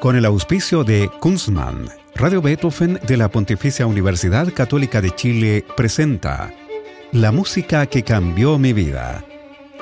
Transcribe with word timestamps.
Con 0.00 0.16
el 0.16 0.24
auspicio 0.24 0.84
de 0.84 1.10
Kunstmann, 1.20 1.88
Radio 2.14 2.40
Beethoven 2.40 3.00
de 3.06 3.16
la 3.16 3.30
Pontificia 3.30 3.86
Universidad 3.86 4.52
Católica 4.52 5.00
de 5.00 5.10
Chile 5.10 5.64
presenta 5.76 6.52
La 7.12 7.32
música 7.32 7.86
que 7.86 8.02
cambió 8.02 8.58
mi 8.58 8.72
vida. 8.72 9.24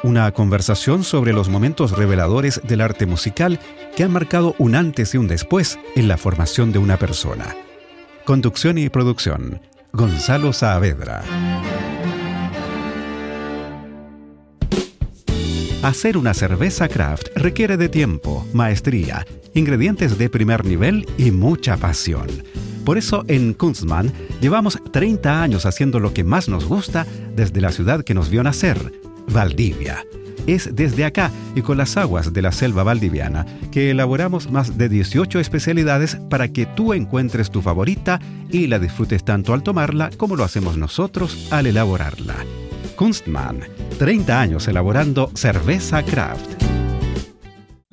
Una 0.02 0.30
conversación 0.32 1.04
sobre 1.04 1.32
los 1.32 1.48
momentos 1.48 1.92
reveladores 1.92 2.60
del 2.64 2.80
arte 2.80 3.06
musical 3.06 3.58
que 3.96 4.04
han 4.04 4.12
marcado 4.12 4.54
un 4.58 4.74
antes 4.74 5.14
y 5.14 5.18
un 5.18 5.28
después 5.28 5.78
en 5.94 6.08
la 6.08 6.16
formación 6.16 6.72
de 6.72 6.78
una 6.78 6.98
persona. 6.98 7.54
Conducción 8.24 8.78
y 8.78 8.88
producción, 8.88 9.60
Gonzalo 9.92 10.52
Saavedra. 10.52 11.22
Hacer 15.84 16.16
una 16.16 16.32
cerveza 16.32 16.88
craft 16.88 17.28
requiere 17.36 17.76
de 17.76 17.90
tiempo, 17.90 18.48
maestría, 18.54 19.26
ingredientes 19.52 20.16
de 20.16 20.30
primer 20.30 20.64
nivel 20.64 21.06
y 21.18 21.30
mucha 21.30 21.76
pasión. 21.76 22.26
Por 22.86 22.96
eso 22.96 23.22
en 23.28 23.52
Kunstmann 23.52 24.10
llevamos 24.40 24.78
30 24.92 25.42
años 25.42 25.66
haciendo 25.66 26.00
lo 26.00 26.14
que 26.14 26.24
más 26.24 26.48
nos 26.48 26.64
gusta 26.64 27.06
desde 27.36 27.60
la 27.60 27.70
ciudad 27.70 28.02
que 28.02 28.14
nos 28.14 28.30
vio 28.30 28.42
nacer, 28.42 28.98
Valdivia. 29.28 30.06
Es 30.46 30.74
desde 30.74 31.04
acá 31.04 31.30
y 31.54 31.60
con 31.60 31.76
las 31.76 31.98
aguas 31.98 32.32
de 32.32 32.40
la 32.40 32.52
selva 32.52 32.82
valdiviana 32.82 33.44
que 33.70 33.90
elaboramos 33.90 34.50
más 34.50 34.78
de 34.78 34.88
18 34.88 35.38
especialidades 35.38 36.16
para 36.30 36.48
que 36.48 36.64
tú 36.64 36.94
encuentres 36.94 37.50
tu 37.50 37.60
favorita 37.60 38.20
y 38.50 38.68
la 38.68 38.78
disfrutes 38.78 39.22
tanto 39.22 39.52
al 39.52 39.62
tomarla 39.62 40.08
como 40.16 40.34
lo 40.34 40.44
hacemos 40.44 40.78
nosotros 40.78 41.48
al 41.50 41.66
elaborarla. 41.66 42.36
Kunstmann, 42.96 43.60
30 43.94 44.40
años 44.40 44.68
elaborando 44.68 45.30
cerveza 45.34 46.02
craft. 46.02 46.73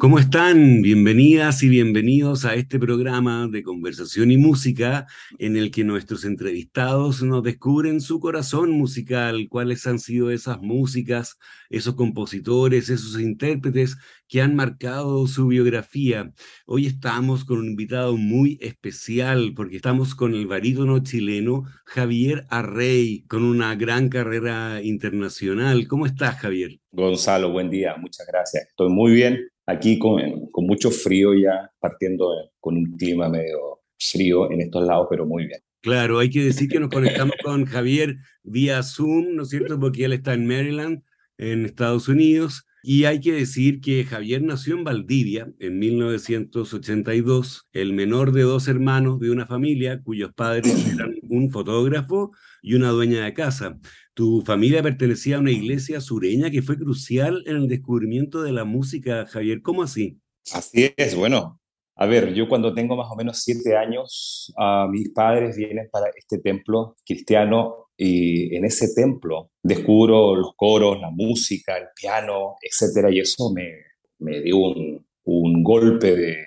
¿Cómo 0.01 0.17
están? 0.17 0.81
Bienvenidas 0.81 1.61
y 1.61 1.69
bienvenidos 1.69 2.43
a 2.45 2.55
este 2.55 2.79
programa 2.79 3.47
de 3.47 3.61
conversación 3.61 4.31
y 4.31 4.37
música 4.37 5.05
en 5.37 5.55
el 5.55 5.69
que 5.69 5.83
nuestros 5.83 6.25
entrevistados 6.25 7.21
nos 7.21 7.43
descubren 7.43 8.01
su 8.01 8.19
corazón 8.19 8.71
musical, 8.71 9.45
cuáles 9.47 9.85
han 9.85 9.99
sido 9.99 10.31
esas 10.31 10.59
músicas, 10.59 11.37
esos 11.69 11.93
compositores, 11.93 12.89
esos 12.89 13.21
intérpretes 13.21 13.95
que 14.27 14.41
han 14.41 14.55
marcado 14.55 15.27
su 15.27 15.45
biografía. 15.45 16.33
Hoy 16.65 16.87
estamos 16.87 17.45
con 17.45 17.59
un 17.59 17.67
invitado 17.67 18.17
muy 18.17 18.57
especial 18.59 19.53
porque 19.55 19.75
estamos 19.75 20.15
con 20.15 20.33
el 20.33 20.47
barítono 20.47 21.03
chileno 21.03 21.65
Javier 21.85 22.47
Arrey, 22.49 23.23
con 23.27 23.43
una 23.43 23.75
gran 23.75 24.09
carrera 24.09 24.81
internacional. 24.81 25.87
¿Cómo 25.87 26.07
estás, 26.07 26.39
Javier? 26.39 26.79
Gonzalo, 26.91 27.51
buen 27.51 27.69
día, 27.69 27.95
muchas 27.97 28.25
gracias. 28.25 28.67
Estoy 28.69 28.89
muy 28.89 29.11
bien, 29.11 29.50
aquí 29.65 29.99
con, 29.99 30.49
mucho 30.57 30.91
frío 30.91 31.33
ya, 31.33 31.71
partiendo 31.79 32.29
con 32.59 32.77
un 32.77 32.97
clima 32.97 33.29
medio 33.29 33.81
frío 33.99 34.51
en 34.51 34.61
estos 34.61 34.85
lados, 34.85 35.07
pero 35.09 35.25
muy 35.25 35.47
bien. 35.47 35.59
Claro, 35.81 36.19
hay 36.19 36.29
que 36.29 36.43
decir 36.43 36.69
que 36.69 36.79
nos 36.79 36.89
conectamos 36.89 37.35
con 37.43 37.65
Javier 37.65 38.17
vía 38.43 38.83
Zoom, 38.83 39.35
¿no 39.35 39.43
es 39.43 39.49
cierto? 39.49 39.79
Porque 39.79 40.05
él 40.05 40.13
está 40.13 40.33
en 40.33 40.45
Maryland, 40.45 41.03
en 41.37 41.65
Estados 41.65 42.07
Unidos, 42.07 42.65
y 42.83 43.05
hay 43.05 43.19
que 43.19 43.33
decir 43.33 43.79
que 43.79 44.03
Javier 44.03 44.41
nació 44.41 44.75
en 44.75 44.83
Valdivia 44.83 45.51
en 45.59 45.77
1982, 45.77 47.67
el 47.73 47.93
menor 47.93 48.31
de 48.31 48.41
dos 48.41 48.67
hermanos 48.67 49.19
de 49.19 49.29
una 49.29 49.45
familia 49.45 50.01
cuyos 50.01 50.33
padres 50.33 50.91
eran 50.91 51.15
un 51.21 51.51
fotógrafo 51.51 52.31
y 52.61 52.73
una 52.73 52.89
dueña 52.89 53.23
de 53.23 53.33
casa. 53.33 53.79
Tu 54.13 54.41
familia 54.41 54.83
pertenecía 54.83 55.37
a 55.37 55.39
una 55.39 55.51
iglesia 55.51 56.01
sureña 56.01 56.51
que 56.51 56.61
fue 56.61 56.77
crucial 56.77 57.43
en 57.45 57.55
el 57.57 57.67
descubrimiento 57.67 58.41
de 58.41 58.51
la 58.51 58.65
música, 58.65 59.25
Javier. 59.25 59.61
¿Cómo 59.61 59.83
así? 59.83 60.19
Así 60.51 60.91
es, 60.97 61.15
bueno. 61.15 61.59
A 61.95 62.05
ver, 62.07 62.33
yo 62.33 62.49
cuando 62.49 62.73
tengo 62.73 62.95
más 62.95 63.11
o 63.11 63.15
menos 63.15 63.39
siete 63.43 63.77
años, 63.77 64.51
uh, 64.57 64.89
mis 64.89 65.09
padres 65.09 65.55
vienen 65.55 65.87
para 65.91 66.07
este 66.15 66.39
templo 66.39 66.95
cristiano 67.05 67.89
y 67.95 68.55
en 68.55 68.65
ese 68.65 68.93
templo 68.95 69.51
descubro 69.61 70.35
los 70.35 70.55
coros, 70.55 70.99
la 70.99 71.11
música, 71.11 71.77
el 71.77 71.87
piano, 71.95 72.55
etcétera, 72.61 73.11
y 73.11 73.19
eso 73.19 73.51
me, 73.53 73.71
me 74.17 74.41
dio 74.41 74.57
un, 74.57 75.05
un 75.25 75.63
golpe 75.63 76.15
de, 76.15 76.37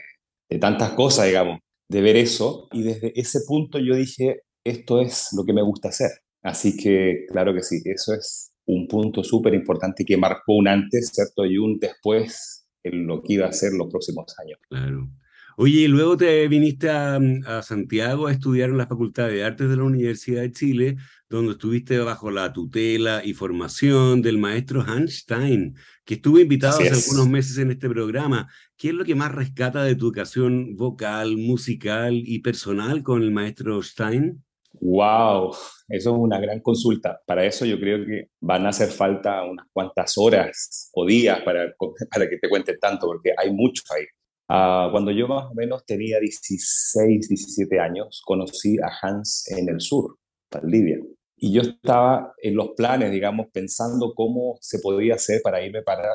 de, 0.50 0.58
tantas 0.58 0.90
cosas, 0.92 1.26
digamos, 1.26 1.60
de 1.88 2.00
ver 2.00 2.16
eso. 2.16 2.68
Y 2.72 2.82
desde 2.82 3.12
ese 3.14 3.40
punto 3.46 3.78
yo 3.78 3.94
dije, 3.94 4.42
esto 4.64 5.00
es 5.00 5.28
lo 5.36 5.44
que 5.44 5.52
me 5.52 5.62
gusta 5.62 5.90
hacer. 5.90 6.10
Así 6.44 6.76
que, 6.76 7.24
claro 7.26 7.54
que 7.54 7.62
sí, 7.62 7.80
eso 7.86 8.14
es 8.14 8.52
un 8.66 8.86
punto 8.86 9.24
súper 9.24 9.54
importante 9.54 10.04
que 10.04 10.16
marcó 10.18 10.56
un 10.56 10.68
antes, 10.68 11.10
¿cierto? 11.12 11.46
Y 11.46 11.56
un 11.56 11.78
después 11.78 12.68
en 12.82 13.06
lo 13.06 13.22
que 13.22 13.32
iba 13.34 13.46
a 13.46 13.52
ser 13.52 13.72
los 13.72 13.88
próximos 13.90 14.26
años. 14.38 14.58
Claro. 14.68 15.08
Oye, 15.56 15.80
y 15.80 15.88
luego 15.88 16.16
te 16.18 16.46
viniste 16.48 16.90
a, 16.90 17.18
a, 17.46 17.62
Santiago 17.62 18.26
a 18.26 18.32
estudiar 18.32 18.70
en 18.70 18.76
la 18.76 18.86
Facultad 18.86 19.28
de 19.28 19.42
Artes 19.42 19.70
de 19.70 19.76
la 19.76 19.84
Universidad 19.84 20.42
de 20.42 20.52
Chile, 20.52 20.96
donde 21.30 21.52
estuviste 21.52 21.98
bajo 22.00 22.30
la 22.30 22.52
tutela 22.52 23.24
y 23.24 23.32
formación 23.32 24.20
del 24.20 24.36
maestro 24.36 24.82
Hans 24.82 25.20
Stein, 25.20 25.76
que 26.04 26.14
estuvo 26.14 26.40
invitado 26.40 26.80
hace 26.80 26.90
algunos 26.90 27.28
meses 27.28 27.56
en 27.56 27.70
este 27.70 27.88
programa. 27.88 28.48
¿Qué 28.76 28.88
es 28.88 28.94
lo 28.94 29.04
que 29.04 29.14
más 29.14 29.32
rescata 29.32 29.82
de 29.82 29.94
tu 29.94 30.06
educación 30.06 30.76
vocal, 30.76 31.38
musical 31.38 32.14
y 32.14 32.40
personal 32.40 33.02
con 33.02 33.22
el 33.22 33.30
maestro 33.30 33.80
Stein? 33.82 34.43
¡Wow! 34.80 35.54
Eso 35.88 36.10
es 36.10 36.16
una 36.16 36.38
gran 36.40 36.60
consulta. 36.60 37.20
Para 37.26 37.44
eso 37.44 37.64
yo 37.64 37.78
creo 37.78 38.04
que 38.04 38.28
van 38.40 38.66
a 38.66 38.70
hacer 38.70 38.88
falta 38.88 39.44
unas 39.44 39.66
cuantas 39.72 40.16
horas 40.18 40.90
o 40.94 41.06
días 41.06 41.40
para, 41.42 41.74
para 42.10 42.28
que 42.28 42.38
te 42.38 42.48
cuente 42.48 42.76
tanto, 42.78 43.06
porque 43.06 43.32
hay 43.36 43.52
mucho 43.52 43.82
ahí. 43.94 44.04
Uh, 44.46 44.90
cuando 44.90 45.10
yo 45.10 45.26
más 45.26 45.50
o 45.50 45.54
menos 45.54 45.86
tenía 45.86 46.20
16, 46.20 47.28
17 47.28 47.80
años, 47.80 48.22
conocí 48.24 48.76
a 48.78 48.90
Hans 49.00 49.50
en 49.50 49.68
el 49.70 49.80
sur, 49.80 50.18
Valdivia. 50.50 50.98
Y 51.36 51.52
yo 51.52 51.62
estaba 51.62 52.34
en 52.42 52.54
los 52.54 52.70
planes, 52.76 53.10
digamos, 53.10 53.46
pensando 53.52 54.12
cómo 54.14 54.58
se 54.60 54.78
podía 54.80 55.14
hacer 55.14 55.40
para 55.42 55.64
irme 55.64 55.82
para, 55.82 56.10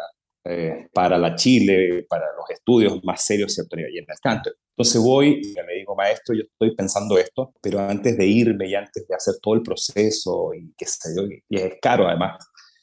eh, 0.46 0.88
para 0.94 1.18
la 1.18 1.36
Chile, 1.36 2.06
para 2.08 2.26
los 2.38 2.50
estudios 2.50 3.04
más 3.04 3.26
serios, 3.26 3.54
¿cierto? 3.54 3.80
Y 3.80 3.98
en 3.98 4.06
el 4.08 4.20
canto. 4.22 4.52
Entonces 4.76 5.02
voy 5.02 5.42
y 5.44 5.54
me 5.66 5.79
maestro, 6.00 6.36
yo 6.36 6.44
estoy 6.44 6.76
pensando 6.76 7.18
esto, 7.18 7.54
pero 7.62 7.80
antes 7.80 8.18
de 8.18 8.26
irme 8.26 8.68
y 8.68 8.76
antes 8.76 9.08
de 9.08 9.16
hacer 9.16 9.36
todo 9.42 9.54
el 9.56 9.62
proceso 9.62 10.54
y 10.54 10.74
qué 10.78 10.86
sé 10.86 11.10
yo, 11.16 11.24
y 11.28 11.58
es 11.58 11.76
caro 11.82 12.08
además, 12.08 12.38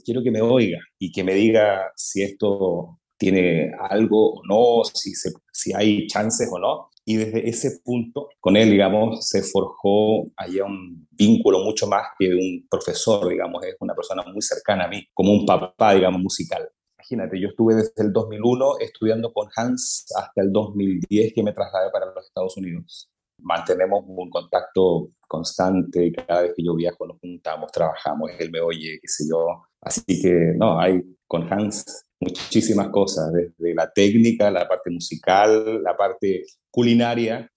quiero 0.05 0.23
que 0.23 0.31
me 0.31 0.41
oiga 0.41 0.79
y 0.99 1.11
que 1.11 1.25
me 1.25 1.35
diga 1.35 1.93
si 1.97 2.23
esto 2.23 3.01
tiene 3.19 3.73
algo 3.91 4.35
o 4.35 4.43
no, 4.47 4.85
si, 4.85 5.15
se, 5.15 5.33
si 5.53 5.73
hay 5.75 6.07
chances 6.07 6.49
o 6.51 6.59
no. 6.59 6.91
Y 7.09 7.17
desde 7.17 7.49
ese 7.49 7.81
punto, 7.85 8.29
con 8.41 8.57
él, 8.57 8.71
digamos, 8.71 9.29
se 9.29 9.43
forjó 9.43 10.27
allá 10.37 10.65
un 10.65 11.07
vínculo 11.13 11.61
mucho 11.61 11.87
más 11.87 12.09
que 12.19 12.29
un 12.35 12.67
profesor, 12.69 13.29
digamos, 13.29 13.65
es 13.65 13.77
una 13.79 13.95
persona 13.95 14.25
muy 14.25 14.43
cercana 14.43 14.85
a 14.85 14.89
mí, 14.89 15.07
como 15.15 15.33
un 15.33 15.47
papá, 15.47 15.95
digamos, 15.95 16.21
musical. 16.21 16.69
Imagínate, 17.09 17.41
yo 17.41 17.49
estuve 17.49 17.77
desde 17.77 18.03
el 18.03 18.13
2001 18.13 18.79
estudiando 18.81 19.33
con 19.33 19.49
Hans 19.55 20.07
hasta 20.17 20.43
el 20.43 20.51
2010 20.51 21.33
que 21.35 21.43
me 21.45 21.53
trasladé 21.53 21.91
para 21.93 22.07
los 22.07 22.27
Estados 22.27 22.57
Unidos. 22.57 23.09
Mantenemos 23.39 24.03
un 24.09 24.29
contacto 24.29 25.11
constante, 25.29 26.11
cada 26.13 26.43
vez 26.43 26.53
que 26.57 26.65
yo 26.65 26.75
viajo 26.75 27.07
nos 27.07 27.21
juntamos, 27.21 27.71
trabajamos, 27.71 28.33
él 28.41 28.51
me 28.51 28.61
oye, 28.61 28.99
qué 29.01 29.07
sé 29.07 29.25
yo. 29.31 29.47
Así 29.81 30.21
que, 30.21 30.55
no, 30.57 30.81
hay 30.81 31.01
con 31.29 31.53
Hans 31.53 31.85
muchísimas 32.19 32.89
cosas, 32.89 33.33
desde 33.33 33.73
la 33.73 33.93
técnica, 33.93 34.51
la 34.51 34.67
parte 34.67 34.91
musical, 34.91 35.85
la 35.85 35.97
parte 35.97 36.43
culinaria, 36.73 37.49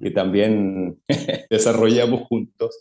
que 0.00 0.10
también 0.12 1.02
desarrollamos 1.50 2.22
juntos. 2.28 2.78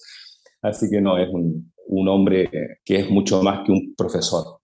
Así 0.61 0.87
que 0.87 1.01
no, 1.01 1.17
es 1.17 1.29
un, 1.29 1.73
un, 1.87 2.07
hombre 2.09 2.77
que 2.85 2.97
es 2.97 3.09
mucho 3.09 3.41
más 3.41 3.65
que 3.65 3.71
un 3.71 3.95
profesor, 3.95 4.60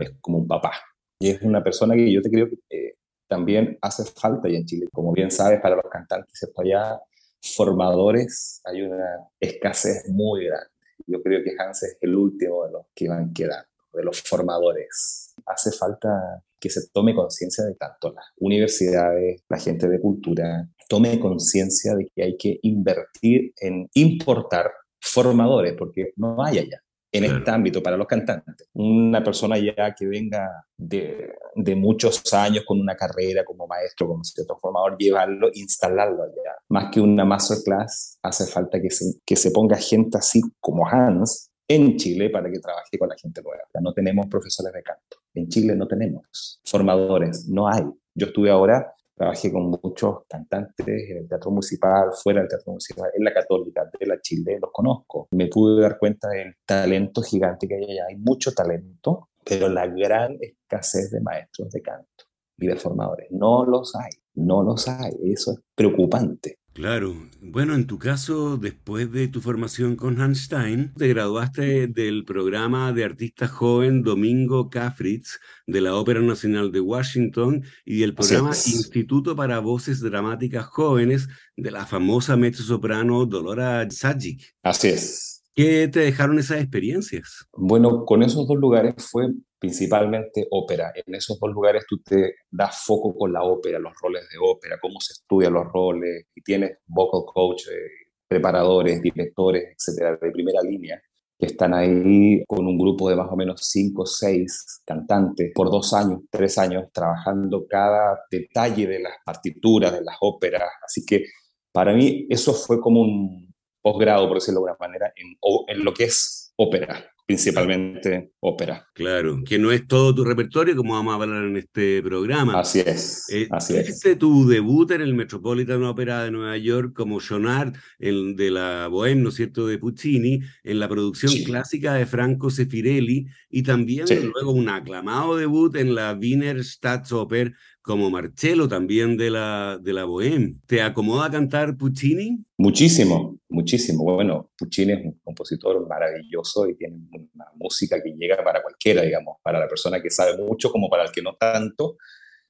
es 0.00 0.12
como 0.20 0.38
un 0.38 0.48
papá. 0.48 0.72
Y 1.18 1.30
es 1.30 1.42
una 1.42 1.62
persona 1.62 1.94
que 1.94 2.12
yo 2.12 2.20
te 2.20 2.30
creo 2.30 2.48
que 2.48 2.58
eh, 2.70 2.94
también 3.28 3.78
hace 3.80 4.04
falta 4.04 4.48
allá 4.48 4.58
en 4.58 4.66
Chile. 4.66 4.88
Como 4.92 5.12
bien 5.12 5.30
sabes, 5.30 5.60
para 5.60 5.76
los 5.76 5.86
cantantes 5.90 6.46
allá, 6.56 7.00
formadores, 7.40 8.60
hay 8.64 8.82
una 8.82 9.28
escasez 9.40 10.08
muy 10.08 10.46
grande. 10.46 10.68
Yo 11.06 11.22
creo 11.22 11.42
que 11.42 11.54
Hans 11.58 11.82
es 11.82 11.98
el 12.00 12.14
último 12.14 12.64
de 12.64 12.72
los 12.72 12.86
que 12.94 13.08
van 13.08 13.32
quedando, 13.32 13.68
de 13.92 14.04
los 14.04 14.22
formadores 14.22 15.22
hace 15.46 15.72
falta 15.72 16.42
que 16.60 16.70
se 16.70 16.88
tome 16.92 17.14
conciencia 17.14 17.64
de 17.64 17.74
tanto 17.74 18.12
las 18.12 18.26
universidades, 18.36 19.42
la 19.48 19.58
gente 19.58 19.88
de 19.88 20.00
cultura, 20.00 20.68
tome 20.88 21.18
conciencia 21.18 21.94
de 21.96 22.06
que 22.14 22.22
hay 22.22 22.36
que 22.36 22.58
invertir 22.62 23.52
en 23.60 23.88
importar 23.94 24.70
formadores, 25.00 25.74
porque 25.76 26.12
no 26.16 26.44
hay 26.44 26.58
allá 26.58 26.82
en 27.12 27.24
este 27.24 27.50
ámbito 27.50 27.82
para 27.82 27.96
los 27.96 28.06
cantantes. 28.06 28.68
Una 28.72 29.22
persona 29.22 29.58
ya 29.58 29.94
que 29.94 30.06
venga 30.06 30.64
de, 30.76 31.34
de, 31.54 31.76
muchos 31.76 32.32
años 32.32 32.64
con 32.66 32.80
una 32.80 32.96
carrera 32.96 33.44
como 33.44 33.66
maestro, 33.66 34.08
como 34.08 34.24
cierto 34.24 34.56
formador, 34.56 34.96
llevarlo, 34.98 35.50
instalarlo 35.52 36.22
allá. 36.22 36.56
Más 36.70 36.90
que 36.90 37.00
una 37.00 37.26
masterclass, 37.26 38.18
hace 38.22 38.46
falta 38.46 38.80
que 38.80 38.90
se, 38.90 39.20
que 39.26 39.36
se 39.36 39.50
ponga 39.50 39.76
gente 39.76 40.16
así 40.16 40.40
como 40.58 40.88
Hans 40.88 41.50
en 41.68 41.96
Chile 41.96 42.30
para 42.30 42.50
que 42.50 42.58
trabaje 42.58 42.98
con 42.98 43.10
la 43.10 43.16
gente 43.16 43.42
nueva. 43.42 43.62
Ya 43.74 43.80
no 43.80 43.92
tenemos 43.92 44.26
profesores 44.26 44.72
de 44.72 44.82
canto. 44.82 45.18
En 45.34 45.48
Chile 45.48 45.76
no 45.76 45.86
tenemos 45.86 46.60
formadores, 46.64 47.46
no 47.48 47.68
hay. 47.68 47.84
Yo 48.14 48.26
estuve 48.26 48.50
ahora 48.50 48.94
Trabajé 49.14 49.52
con 49.52 49.70
muchos 49.82 50.24
cantantes 50.28 50.86
en 50.86 51.18
el 51.18 51.28
teatro 51.28 51.50
municipal, 51.50 52.10
fuera 52.14 52.40
del 52.40 52.48
teatro 52.48 52.72
municipal, 52.72 53.10
en 53.14 53.24
la 53.24 53.32
católica, 53.32 53.88
de 53.98 54.06
la 54.06 54.20
Chile, 54.20 54.58
los 54.60 54.70
conozco. 54.72 55.28
Me 55.32 55.48
pude 55.48 55.82
dar 55.82 55.98
cuenta 55.98 56.28
del 56.28 56.54
talento 56.64 57.22
gigante 57.22 57.68
que 57.68 57.74
hay 57.74 57.84
allá. 57.84 58.06
Hay 58.08 58.16
mucho 58.16 58.52
talento, 58.52 59.28
pero 59.44 59.68
la 59.68 59.86
gran 59.86 60.38
escasez 60.40 61.10
de 61.10 61.20
maestros 61.20 61.70
de 61.70 61.82
canto 61.82 62.24
y 62.58 62.66
de 62.66 62.76
formadores. 62.76 63.28
No 63.30 63.64
los 63.64 63.94
hay, 63.94 64.10
no 64.34 64.62
los 64.62 64.88
hay. 64.88 65.12
Eso 65.24 65.52
es 65.52 65.58
preocupante. 65.74 66.58
Claro. 66.72 67.14
Bueno, 67.40 67.74
en 67.74 67.86
tu 67.86 67.98
caso, 67.98 68.56
después 68.56 69.12
de 69.12 69.28
tu 69.28 69.42
formación 69.42 69.94
con 69.94 70.20
Hanstein, 70.20 70.92
te 70.94 71.08
graduaste 71.08 71.86
del 71.86 72.24
programa 72.24 72.92
de 72.92 73.04
artista 73.04 73.46
joven 73.46 74.02
Domingo 74.02 74.70
Cafritz 74.70 75.38
de 75.66 75.80
la 75.82 75.94
Ópera 75.94 76.20
Nacional 76.20 76.72
de 76.72 76.80
Washington 76.80 77.62
y 77.84 78.00
del 78.00 78.14
programa 78.14 78.50
Instituto 78.50 79.36
para 79.36 79.58
Voces 79.58 80.00
Dramáticas 80.00 80.64
Jóvenes 80.66 81.28
de 81.56 81.70
la 81.70 81.84
famosa 81.84 82.36
mezzo-soprano 82.36 83.26
Dolora 83.26 83.86
Sajic. 83.90 84.54
Así 84.62 84.88
es. 84.88 85.42
¿Qué 85.54 85.88
te 85.88 86.00
dejaron 86.00 86.38
esas 86.38 86.62
experiencias? 86.62 87.46
Bueno, 87.52 88.06
con 88.06 88.22
esos 88.22 88.48
dos 88.48 88.56
lugares 88.56 88.94
fue 88.96 89.28
principalmente 89.62 90.48
ópera. 90.50 90.92
En 90.92 91.14
esos 91.14 91.38
dos 91.38 91.52
lugares 91.52 91.84
tú 91.88 92.02
te 92.02 92.34
das 92.50 92.82
foco 92.84 93.16
con 93.16 93.32
la 93.32 93.44
ópera, 93.44 93.78
los 93.78 93.92
roles 94.02 94.28
de 94.28 94.36
ópera, 94.42 94.76
cómo 94.82 95.00
se 95.00 95.12
estudian 95.12 95.52
los 95.52 95.72
roles, 95.72 96.26
y 96.34 96.42
tienes 96.42 96.78
vocal 96.84 97.22
coach, 97.32 97.68
eh, 97.68 98.08
preparadores, 98.26 99.00
directores, 99.00 99.76
etcétera, 99.76 100.18
de 100.20 100.32
primera 100.32 100.60
línea, 100.62 101.00
que 101.38 101.46
están 101.46 101.74
ahí 101.74 102.42
con 102.44 102.66
un 102.66 102.76
grupo 102.76 103.08
de 103.08 103.14
más 103.14 103.28
o 103.30 103.36
menos 103.36 103.60
cinco 103.62 104.02
o 104.02 104.06
seis 104.06 104.82
cantantes 104.84 105.52
por 105.54 105.70
dos 105.70 105.92
años, 105.92 106.22
tres 106.28 106.58
años, 106.58 106.88
trabajando 106.92 107.64
cada 107.68 108.18
detalle 108.32 108.88
de 108.88 108.98
las 108.98 109.14
partituras, 109.24 109.92
de 109.92 110.02
las 110.02 110.16
óperas. 110.22 110.70
Así 110.84 111.06
que 111.06 111.26
para 111.70 111.94
mí 111.94 112.26
eso 112.28 112.52
fue 112.52 112.80
como 112.80 113.02
un 113.02 113.54
posgrado, 113.80 114.26
por 114.26 114.38
decirlo 114.38 114.64
de 114.64 114.70
alguna 114.70 114.88
manera, 114.88 115.12
en, 115.14 115.36
en 115.68 115.84
lo 115.84 115.94
que 115.94 116.04
es 116.04 116.52
ópera 116.56 117.11
principalmente 117.26 118.32
ópera. 118.40 118.86
Claro, 118.94 119.42
que 119.44 119.58
no 119.58 119.72
es 119.72 119.86
todo 119.86 120.14
tu 120.14 120.24
repertorio, 120.24 120.76
como 120.76 120.94
vamos 120.94 121.12
a 121.12 121.22
hablar 121.22 121.44
en 121.44 121.56
este 121.56 122.02
programa. 122.02 122.58
Así 122.58 122.80
es, 122.80 123.24
eh, 123.32 123.48
así 123.50 123.76
es. 123.76 124.00
tu 124.18 124.46
debut 124.46 124.90
en 124.90 125.00
el 125.00 125.14
Metropolitan 125.14 125.82
Opera 125.84 126.24
de 126.24 126.30
Nueva 126.30 126.56
York 126.56 126.92
como 126.94 127.20
Jonard 127.20 127.74
el 127.98 128.36
de 128.36 128.50
la 128.50 128.88
Bohème, 128.88 129.22
¿no 129.22 129.28
es 129.28 129.36
cierto?, 129.36 129.66
de 129.66 129.78
Puccini, 129.78 130.40
en 130.64 130.78
la 130.78 130.88
producción 130.88 131.32
clásica 131.44 131.94
de 131.94 132.06
Franco 132.06 132.50
Sefirelli, 132.50 133.26
y 133.48 133.62
también 133.62 134.06
luego 134.34 134.52
un 134.52 134.68
aclamado 134.68 135.36
debut 135.36 135.76
en 135.76 135.94
la 135.94 136.12
Wiener 136.14 136.64
Staatsoper 136.64 137.54
como 137.82 138.10
Marcello 138.10 138.68
también 138.68 139.16
de 139.16 139.30
la, 139.30 139.78
de 139.82 139.92
la 139.92 140.04
Bohème. 140.04 140.60
¿Te 140.66 140.80
acomoda 140.80 141.30
cantar 141.30 141.76
Puccini? 141.76 142.38
Muchísimo, 142.56 143.38
muchísimo. 143.48 144.04
Bueno, 144.04 144.52
Puccini 144.56 144.92
es 144.92 145.04
un 145.04 145.20
compositor 145.24 145.86
maravilloso 145.88 146.68
y 146.68 146.76
tiene 146.76 146.96
una 147.10 147.46
música 147.56 148.00
que 148.02 148.14
llega 148.16 148.42
para 148.42 148.62
cualquiera, 148.62 149.02
digamos, 149.02 149.38
para 149.42 149.58
la 149.58 149.68
persona 149.68 150.00
que 150.00 150.10
sabe 150.10 150.38
mucho 150.38 150.70
como 150.70 150.88
para 150.88 151.04
el 151.04 151.10
que 151.10 151.22
no 151.22 151.34
tanto, 151.34 151.96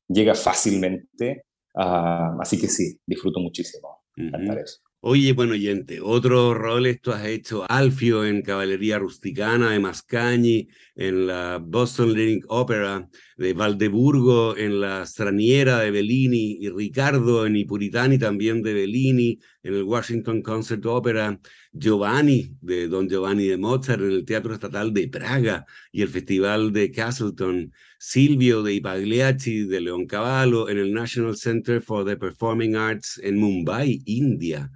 llega 0.07 0.35
fácilmente. 0.35 1.47
Ah, 1.75 2.37
así 2.39 2.61
que 2.61 2.69
sí, 2.69 3.01
disfruto 3.07 3.41
muchísimo 3.41 4.05
cantar 4.31 4.59
eso. 4.59 4.81
Oye, 5.05 5.33
buen 5.33 5.51
oyente, 5.51 6.01
otros 6.01 6.57
roles 6.57 7.01
tú 7.01 7.11
has 7.11 7.27
hecho 7.27 7.65
Alfio 7.69 8.25
en 8.25 8.41
Caballería 8.41 9.01
Rusticana 9.01 9.73
de 9.73 9.81
Mascagni, 9.81 10.69
en 10.95 11.27
la 11.27 11.59
Boston 11.61 12.13
Lyric 12.13 12.45
Opera 12.47 13.09
de 13.37 13.53
Valdeburgo, 13.53 14.57
en 14.57 14.81
la 14.81 15.05
Straniera 15.05 15.81
de 15.81 15.91
Bellini 15.91 16.59
y 16.61 16.69
Ricardo 16.69 17.47
en 17.47 17.57
Ipuritani 17.57 18.17
también 18.17 18.63
de 18.63 18.75
Bellini, 18.75 19.41
en 19.65 19.75
el 19.75 19.83
Washington 19.83 20.41
Concert 20.41 20.87
Opera, 20.87 21.37
Giovanni 21.73 22.57
de 22.61 22.87
Don 22.87 23.09
Giovanni 23.09 23.49
de 23.49 23.57
Mozart 23.57 24.03
en 24.03 24.13
el 24.13 24.25
Teatro 24.25 24.55
Estatal 24.55 24.95
de 24.95 25.09
Praga 25.09 25.67
y 25.91 26.03
el 26.03 26.09
Festival 26.11 26.73
de 26.73 26.93
Castleton, 26.93 27.73
Silvio 27.99 28.63
de 28.63 28.75
Ipagliacci 28.75 29.65
de 29.65 29.81
Leoncavallo 29.81 30.69
en 30.69 30.79
el 30.79 30.93
National 30.93 31.37
Center 31.37 31.83
for 31.83 32.05
the 32.05 32.17
Performing 32.17 32.77
Arts 32.77 33.21
en 33.21 33.41
Mumbai, 33.41 34.01
India. 34.07 34.71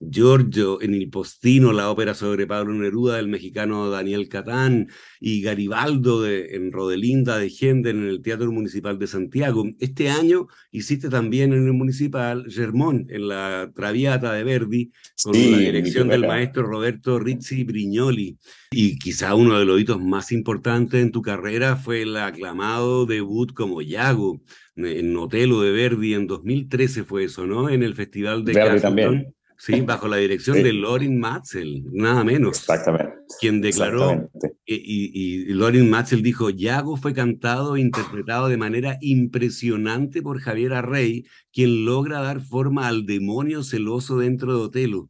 Giorgio 0.00 0.80
en 0.80 0.94
Il 0.94 1.10
Postino, 1.10 1.72
la 1.72 1.90
ópera 1.90 2.14
sobre 2.14 2.46
Pablo 2.46 2.72
Neruda 2.72 3.16
del 3.16 3.28
mexicano 3.28 3.90
Daniel 3.90 4.28
Catán, 4.28 4.88
y 5.20 5.42
Garibaldo 5.42 6.22
de, 6.22 6.56
en 6.56 6.72
Rodelinda 6.72 7.38
de 7.38 7.50
Genden 7.50 7.98
en 7.98 8.08
el 8.08 8.22
Teatro 8.22 8.50
Municipal 8.50 8.98
de 8.98 9.06
Santiago. 9.06 9.64
Este 9.78 10.08
año 10.08 10.48
hiciste 10.70 11.10
también 11.10 11.52
en 11.52 11.66
el 11.66 11.74
Municipal 11.74 12.46
Germón, 12.48 13.06
en 13.10 13.28
la 13.28 13.70
Traviata 13.74 14.32
de 14.32 14.42
Verdi, 14.42 14.90
con 15.22 15.34
la 15.34 15.58
dirección 15.58 16.08
del 16.08 16.26
maestro 16.26 16.62
Roberto 16.62 17.18
Rizzi 17.18 17.64
Brignoli. 17.64 18.38
Y 18.70 18.98
quizá 18.98 19.34
uno 19.34 19.58
de 19.58 19.66
los 19.66 19.80
hitos 19.80 20.00
más 20.00 20.32
importantes 20.32 21.02
en 21.02 21.10
tu 21.10 21.20
carrera 21.20 21.76
fue 21.76 22.02
el 22.02 22.16
aclamado 22.16 23.04
debut 23.04 23.52
como 23.52 23.82
Yago 23.82 24.40
en 24.76 25.16
Otelo 25.16 25.60
de 25.60 25.72
Verdi 25.72 26.14
en 26.14 26.26
2013 26.26 27.04
fue 27.04 27.24
eso, 27.24 27.46
¿no? 27.46 27.68
En 27.68 27.82
el 27.82 27.94
Festival 27.94 28.44
de 28.44 28.54
Verdi 28.54 28.80
también. 28.80 29.34
Sí, 29.62 29.82
bajo 29.82 30.08
la 30.08 30.16
dirección 30.16 30.62
de 30.62 30.72
Lorin 30.72 31.20
Matzel, 31.20 31.84
nada 31.92 32.24
menos. 32.24 32.60
Exactamente. 32.60 33.12
Quien 33.38 33.60
declaró, 33.60 34.30
y, 34.64 35.44
y, 35.44 35.52
Lorin 35.52 35.90
Matzel 35.90 36.22
dijo, 36.22 36.48
Yago 36.48 36.96
fue 36.96 37.12
cantado 37.12 37.76
e 37.76 37.80
interpretado 37.80 38.48
de 38.48 38.56
manera 38.56 38.96
impresionante 39.02 40.22
por 40.22 40.40
Javier 40.40 40.72
Arrey, 40.72 41.26
quien 41.52 41.84
logra 41.84 42.22
dar 42.22 42.40
forma 42.40 42.88
al 42.88 43.04
demonio 43.04 43.62
celoso 43.62 44.16
dentro 44.16 44.56
de 44.56 44.64
Otelo. 44.64 45.08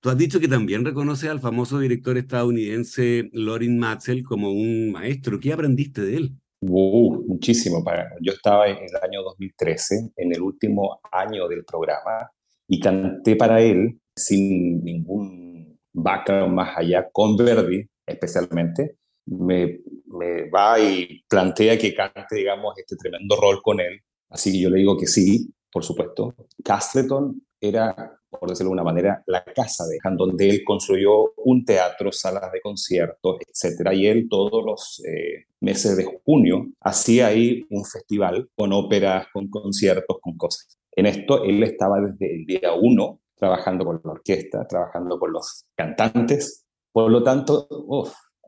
Tú 0.00 0.10
has 0.10 0.18
dicho 0.18 0.40
que 0.40 0.48
también 0.48 0.84
reconoces 0.84 1.30
al 1.30 1.38
famoso 1.38 1.78
director 1.78 2.18
estadounidense 2.18 3.30
Lorin 3.32 3.78
Matzel 3.78 4.24
como 4.24 4.50
un 4.50 4.90
maestro. 4.90 5.38
¿Qué 5.38 5.52
aprendiste 5.52 6.02
de 6.02 6.16
él? 6.16 6.32
Uh, 6.58 7.24
muchísimo. 7.28 7.84
Yo 8.20 8.32
estaba 8.32 8.66
en 8.66 8.78
el 8.78 8.96
año 9.00 9.22
2013, 9.22 10.10
en 10.16 10.34
el 10.34 10.42
último 10.42 11.00
año 11.12 11.46
del 11.46 11.64
programa, 11.64 12.32
y 12.68 12.80
canté 12.80 13.36
para 13.36 13.60
él 13.60 13.98
sin 14.14 14.84
ningún 14.84 15.78
background 15.92 16.54
más 16.54 16.76
allá, 16.76 17.08
con 17.12 17.36
Verdi 17.36 17.86
especialmente, 18.06 18.96
me, 19.26 19.80
me, 20.06 20.50
va 20.50 20.80
y 20.80 21.22
plantea 21.28 21.78
que 21.78 21.94
cante, 21.94 22.36
digamos, 22.36 22.74
este 22.76 22.96
tremendo 22.96 23.36
rol 23.36 23.60
con 23.62 23.80
él. 23.80 24.00
Así 24.28 24.52
que 24.52 24.60
yo 24.60 24.70
le 24.70 24.78
digo 24.78 24.96
que 24.96 25.06
sí, 25.06 25.52
por 25.70 25.84
supuesto. 25.84 26.34
Castleton 26.64 27.40
era, 27.60 28.18
por 28.28 28.48
decirlo 28.48 28.70
de 28.70 28.74
una 28.74 28.82
manera, 28.82 29.22
la 29.26 29.44
casa 29.44 29.86
de 29.86 29.98
Han, 30.02 30.16
donde 30.16 30.48
él 30.48 30.62
construyó 30.64 31.32
un 31.36 31.64
teatro, 31.64 32.10
salas 32.10 32.50
de 32.50 32.60
conciertos, 32.60 33.38
etc. 33.40 33.92
Y 33.92 34.06
él 34.06 34.26
todos 34.28 34.64
los 34.64 35.02
eh, 35.06 35.46
meses 35.60 35.96
de 35.96 36.20
junio 36.24 36.66
hacía 36.80 37.28
ahí 37.28 37.64
un 37.70 37.84
festival 37.84 38.48
con 38.56 38.72
óperas, 38.72 39.26
con 39.32 39.48
conciertos, 39.48 40.16
con 40.20 40.36
cosas. 40.36 40.78
En 40.94 41.06
esto 41.06 41.44
él 41.44 41.62
estaba 41.62 42.00
desde 42.00 42.36
el 42.36 42.46
día 42.46 42.72
uno 42.74 43.20
trabajando 43.36 43.84
con 43.84 44.00
la 44.04 44.12
orquesta, 44.12 44.66
trabajando 44.68 45.18
con 45.18 45.32
los 45.32 45.64
cantantes. 45.74 46.66
Por 46.92 47.10
lo 47.10 47.22
tanto, 47.22 47.66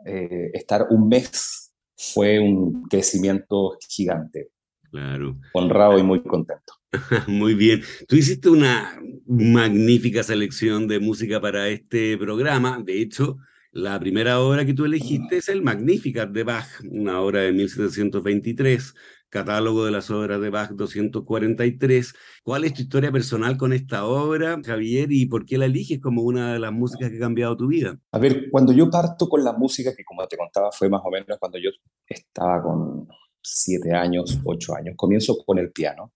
eh, 0.07 0.51
estar 0.53 0.87
un 0.91 1.09
mes 1.09 1.75
fue 1.97 2.39
un 2.39 2.85
crecimiento 2.85 3.77
gigante. 3.89 4.51
Claro. 4.91 5.37
Honrado 5.53 5.99
y 5.99 6.03
muy 6.03 6.23
contento. 6.23 6.75
Muy 7.27 7.55
bien. 7.55 7.83
Tú 8.07 8.15
hiciste 8.15 8.49
una 8.49 9.01
magnífica 9.27 10.23
selección 10.23 10.87
de 10.87 11.01
música 11.01 11.41
para 11.41 11.69
este 11.69 12.17
programa. 12.17 12.81
De 12.85 13.01
hecho, 13.01 13.39
la 13.73 13.99
primera 13.99 14.39
obra 14.39 14.65
que 14.65 14.75
tú 14.75 14.85
elegiste 14.85 15.39
es 15.39 15.49
el 15.49 15.63
Magnificat 15.63 16.31
de 16.31 16.45
Bach, 16.45 16.69
una 16.89 17.21
obra 17.21 17.41
de 17.41 17.53
1723, 17.53 18.95
catálogo 19.35 19.85
de 19.85 19.91
las 19.91 20.13
obras 20.13 20.41
de 20.41 20.49
Bach 20.49 20.71
243. 20.71 22.15
¿Cuál 22.45 22.65
es 22.65 22.73
tu 22.73 22.83
historia 22.83 23.11
personal 23.11 23.57
con 23.57 23.73
esta 23.73 24.07
obra, 24.07 24.61
Javier, 24.65 25.11
y 25.11 25.27
por 25.27 25.45
qué 25.45 25.59
la 25.59 25.65
eliges 25.65 26.01
como 26.01 26.23
una 26.23 26.53
de 26.53 26.61
las 26.61 26.71
músicas 26.71 27.11
que 27.11 27.17
ha 27.17 27.21
cambiado 27.21 27.57
tu 27.57 27.67
vida? 27.67 27.99
A 28.13 28.19
ver, 28.21 28.49
cuando 28.53 28.73
yo 28.73 28.89
parto 28.89 29.29
con 29.29 29.43
la 29.43 29.53
música, 29.53 29.93
que 29.97 30.05
como 30.05 30.25
te 30.29 30.37
contaba 30.37 30.71
fue 30.71 30.89
más 30.89 31.01
o 31.05 31.11
menos 31.11 31.37
cuando 31.41 31.59
yo 31.59 31.71
estaba 32.07 32.63
con 32.63 33.09
siete 33.43 33.93
años, 33.93 34.39
ocho 34.45 34.73
años, 34.77 34.95
comienzo 34.97 35.37
con 35.45 35.59
el 35.59 35.73
piano. 35.73 36.13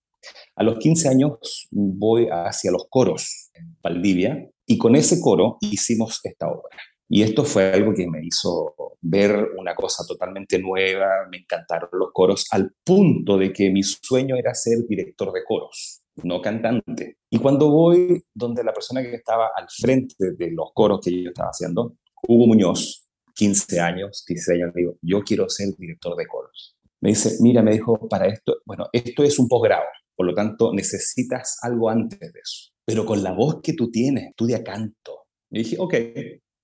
A 0.55 0.63
los 0.63 0.79
15 0.79 1.09
años 1.09 1.67
voy 1.73 2.29
hacia 2.31 2.71
los 2.71 2.87
coros 2.89 3.51
en 3.55 3.77
Valdivia 3.83 4.49
y 4.65 4.79
con 4.79 4.95
ese 4.95 5.21
coro 5.21 5.59
hicimos 5.61 6.21
esta 6.23 6.47
obra. 6.47 6.79
Y 7.09 7.23
esto 7.23 7.45
fue 7.45 7.73
algo 7.73 7.95
que 7.95 8.07
me 8.07 8.21
hizo 8.23 8.75
ver 9.01 9.53
una 9.57 9.75
cosa 9.75 10.05
totalmente 10.07 10.59
nueva, 10.59 11.27
me 11.31 11.39
encantaron 11.39 11.89
los 11.93 12.11
coros, 12.13 12.47
al 12.51 12.73
punto 12.85 13.39
de 13.39 13.53
que 13.53 13.71
mi 13.71 13.83
sueño 13.83 14.37
era 14.37 14.55
ser 14.55 14.87
director 14.87 15.33
de 15.33 15.45
coros, 15.45 16.03
no 16.23 16.43
cantante. 16.43 17.19
Y 17.31 17.39
cuando 17.39 17.71
voy 17.71 18.23
donde 18.35 18.63
la 18.63 18.75
persona 18.75 19.03
que 19.03 19.15
estaba 19.15 19.51
al 19.57 19.67
frente 19.71 20.33
de 20.37 20.51
los 20.51 20.71
coros 20.75 21.01
que 21.03 21.23
yo 21.23 21.31
estaba 21.31 21.51
haciendo, 21.51 21.97
Hugo 22.27 22.47
Muñoz, 22.49 23.09
15 23.35 23.81
años, 23.81 24.25
16 24.27 24.61
años, 24.61 24.75
digo, 24.75 24.97
yo 25.01 25.23
quiero 25.23 25.49
ser 25.49 25.69
director 25.79 26.17
de 26.17 26.27
coros. 26.27 26.77
Me 27.01 27.11
dice, 27.11 27.37
mira, 27.41 27.63
me 27.63 27.73
dijo, 27.73 28.09
para 28.09 28.27
esto, 28.27 28.59
bueno, 28.67 28.89
esto 28.93 29.23
es 29.23 29.39
un 29.39 29.49
posgrado. 29.49 29.85
Por 30.17 30.27
lo 30.27 30.35
tanto, 30.35 30.75
necesitas 30.75 31.59
algo 31.63 31.89
antes 31.89 32.19
de 32.19 32.41
eso. 32.41 32.73
Pero 32.85 33.07
con 33.07 33.23
la 33.23 33.33
voz 33.33 33.61
que 33.63 33.75
tú 33.75 33.91
tienes, 33.91 34.31
estudia 34.31 34.65
canto. 34.65 35.27
Y 35.51 35.59
dije, 35.61 35.77
ok, 35.79 35.95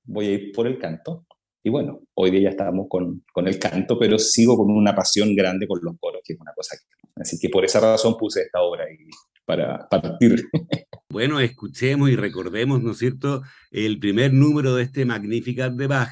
voy 0.04 0.26
a 0.26 0.30
ir 0.32 0.52
por 0.52 0.66
el 0.66 0.78
canto. 0.78 1.26
Y 1.62 1.70
bueno, 1.70 2.02
hoy 2.14 2.30
día 2.30 2.42
ya 2.42 2.48
estamos 2.50 2.86
con, 2.88 3.24
con 3.32 3.48
el 3.48 3.58
canto, 3.58 3.98
pero 3.98 4.18
sigo 4.18 4.56
con 4.56 4.70
una 4.70 4.94
pasión 4.94 5.34
grande 5.34 5.66
con 5.66 5.80
los 5.82 5.96
coros, 5.98 6.20
que 6.24 6.34
es 6.34 6.40
una 6.40 6.52
cosa 6.52 6.76
que... 6.76 6.94
Así 7.16 7.38
que 7.38 7.48
por 7.48 7.64
esa 7.64 7.80
razón 7.80 8.16
puse 8.18 8.42
esta 8.42 8.60
obra 8.60 8.84
ahí 8.84 9.08
para 9.44 9.88
partir. 9.88 10.44
Bueno, 11.10 11.38
escuchemos 11.38 12.10
y 12.10 12.16
recordemos, 12.16 12.82
¿no 12.82 12.90
es 12.90 12.98
cierto?, 12.98 13.42
el 13.70 14.00
primer 14.00 14.32
número 14.32 14.74
de 14.74 14.82
este 14.82 15.04
Magnificat 15.04 15.72
de 15.74 15.86
Bach. 15.86 16.10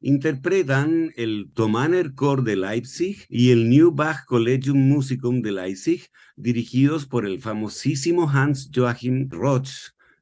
Interpretan 0.00 1.10
el 1.16 1.50
Thomaner 1.52 2.14
Chor 2.14 2.44
de 2.44 2.54
Leipzig 2.54 3.24
y 3.28 3.50
el 3.50 3.68
New 3.68 3.90
Bach 3.90 4.24
Collegium 4.26 4.78
Musicum 4.78 5.42
de 5.42 5.50
Leipzig, 5.50 6.06
dirigidos 6.36 7.04
por 7.04 7.26
el 7.26 7.40
famosísimo 7.40 8.30
Hans 8.30 8.70
Joachim 8.72 9.28
Roch, 9.28 9.70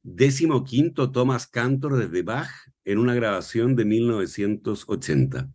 décimo 0.02 0.64
quinto 0.64 1.12
Thomas 1.12 1.46
Cantor 1.46 1.98
desde 1.98 2.22
Bach, 2.22 2.48
en 2.84 2.98
una 2.98 3.14
grabación 3.14 3.76
de 3.76 3.84
1980. 3.84 5.50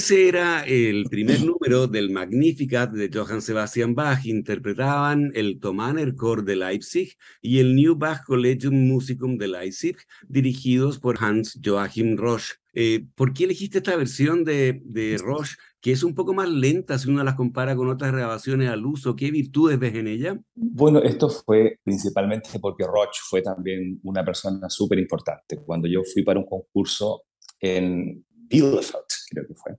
Ese 0.00 0.28
era 0.28 0.64
el 0.64 1.04
primer 1.10 1.44
número 1.44 1.86
del 1.86 2.08
Magnificat 2.08 2.90
de 2.90 3.10
Johann 3.12 3.42
Sebastian 3.42 3.94
Bach. 3.94 4.24
Interpretaban 4.24 5.30
el 5.34 5.60
Thomaner 5.60 6.14
Chor 6.14 6.42
de 6.42 6.56
Leipzig 6.56 7.18
y 7.42 7.58
el 7.58 7.76
New 7.76 7.96
Bach 7.96 8.24
Collegium 8.24 8.74
Musicum 8.88 9.36
de 9.36 9.48
Leipzig, 9.48 9.98
dirigidos 10.26 10.98
por 10.98 11.22
Hans 11.22 11.60
Joachim 11.62 12.16
Roche. 12.16 12.54
Eh, 12.72 13.04
¿Por 13.14 13.34
qué 13.34 13.44
elegiste 13.44 13.76
esta 13.76 13.94
versión 13.94 14.42
de, 14.42 14.80
de 14.86 15.18
Roche, 15.18 15.56
que 15.82 15.92
es 15.92 16.02
un 16.02 16.14
poco 16.14 16.32
más 16.32 16.48
lenta 16.48 16.98
si 16.98 17.10
uno 17.10 17.22
las 17.22 17.34
compara 17.34 17.76
con 17.76 17.90
otras 17.90 18.10
grabaciones 18.10 18.70
al 18.70 18.86
uso? 18.86 19.14
¿Qué 19.14 19.30
virtudes 19.30 19.78
ves 19.78 19.94
en 19.96 20.08
ella? 20.08 20.40
Bueno, 20.54 21.02
esto 21.02 21.28
fue 21.28 21.78
principalmente 21.84 22.58
porque 22.58 22.86
Roche 22.86 23.20
fue 23.28 23.42
también 23.42 24.00
una 24.02 24.24
persona 24.24 24.70
súper 24.70 24.98
importante. 24.98 25.58
Cuando 25.58 25.86
yo 25.86 26.00
fui 26.10 26.22
para 26.22 26.40
un 26.40 26.46
concurso 26.46 27.24
en 27.60 28.24
Bielefeld, 28.50 29.04
creo 29.30 29.46
que 29.46 29.54
fue. 29.54 29.76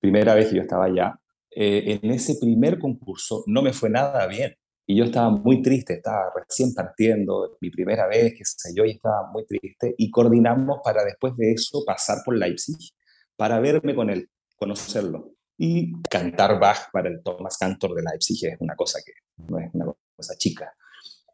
Primera 0.00 0.34
vez 0.34 0.48
que 0.48 0.56
yo 0.56 0.62
estaba 0.62 0.86
allá. 0.86 1.18
Eh, 1.50 1.98
en 2.02 2.10
ese 2.10 2.36
primer 2.40 2.78
concurso 2.78 3.44
no 3.46 3.62
me 3.62 3.72
fue 3.72 3.90
nada 3.90 4.26
bien. 4.26 4.54
Y 4.86 4.96
yo 4.96 5.04
estaba 5.04 5.30
muy 5.30 5.62
triste, 5.62 5.94
estaba 5.94 6.32
recién 6.34 6.74
partiendo, 6.74 7.56
mi 7.60 7.70
primera 7.70 8.08
vez, 8.08 8.34
qué 8.36 8.44
sé 8.44 8.72
yo, 8.74 8.84
y 8.84 8.92
estaba 8.92 9.30
muy 9.30 9.44
triste. 9.46 9.94
Y 9.96 10.10
coordinamos 10.10 10.80
para 10.82 11.04
después 11.04 11.36
de 11.36 11.52
eso 11.52 11.84
pasar 11.86 12.18
por 12.24 12.36
Leipzig 12.36 12.76
para 13.36 13.60
verme 13.60 13.94
con 13.94 14.10
él, 14.10 14.28
conocerlo. 14.56 15.34
Y 15.56 15.92
cantar 16.02 16.58
Bach 16.58 16.90
para 16.92 17.08
el 17.08 17.22
Thomas 17.22 17.56
Cantor 17.56 17.94
de 17.94 18.02
Leipzig 18.02 18.48
es 18.48 18.60
una 18.60 18.74
cosa 18.74 18.98
que 19.04 19.12
no 19.46 19.58
es 19.58 19.70
una 19.74 19.92
cosa 20.16 20.34
chica. 20.36 20.72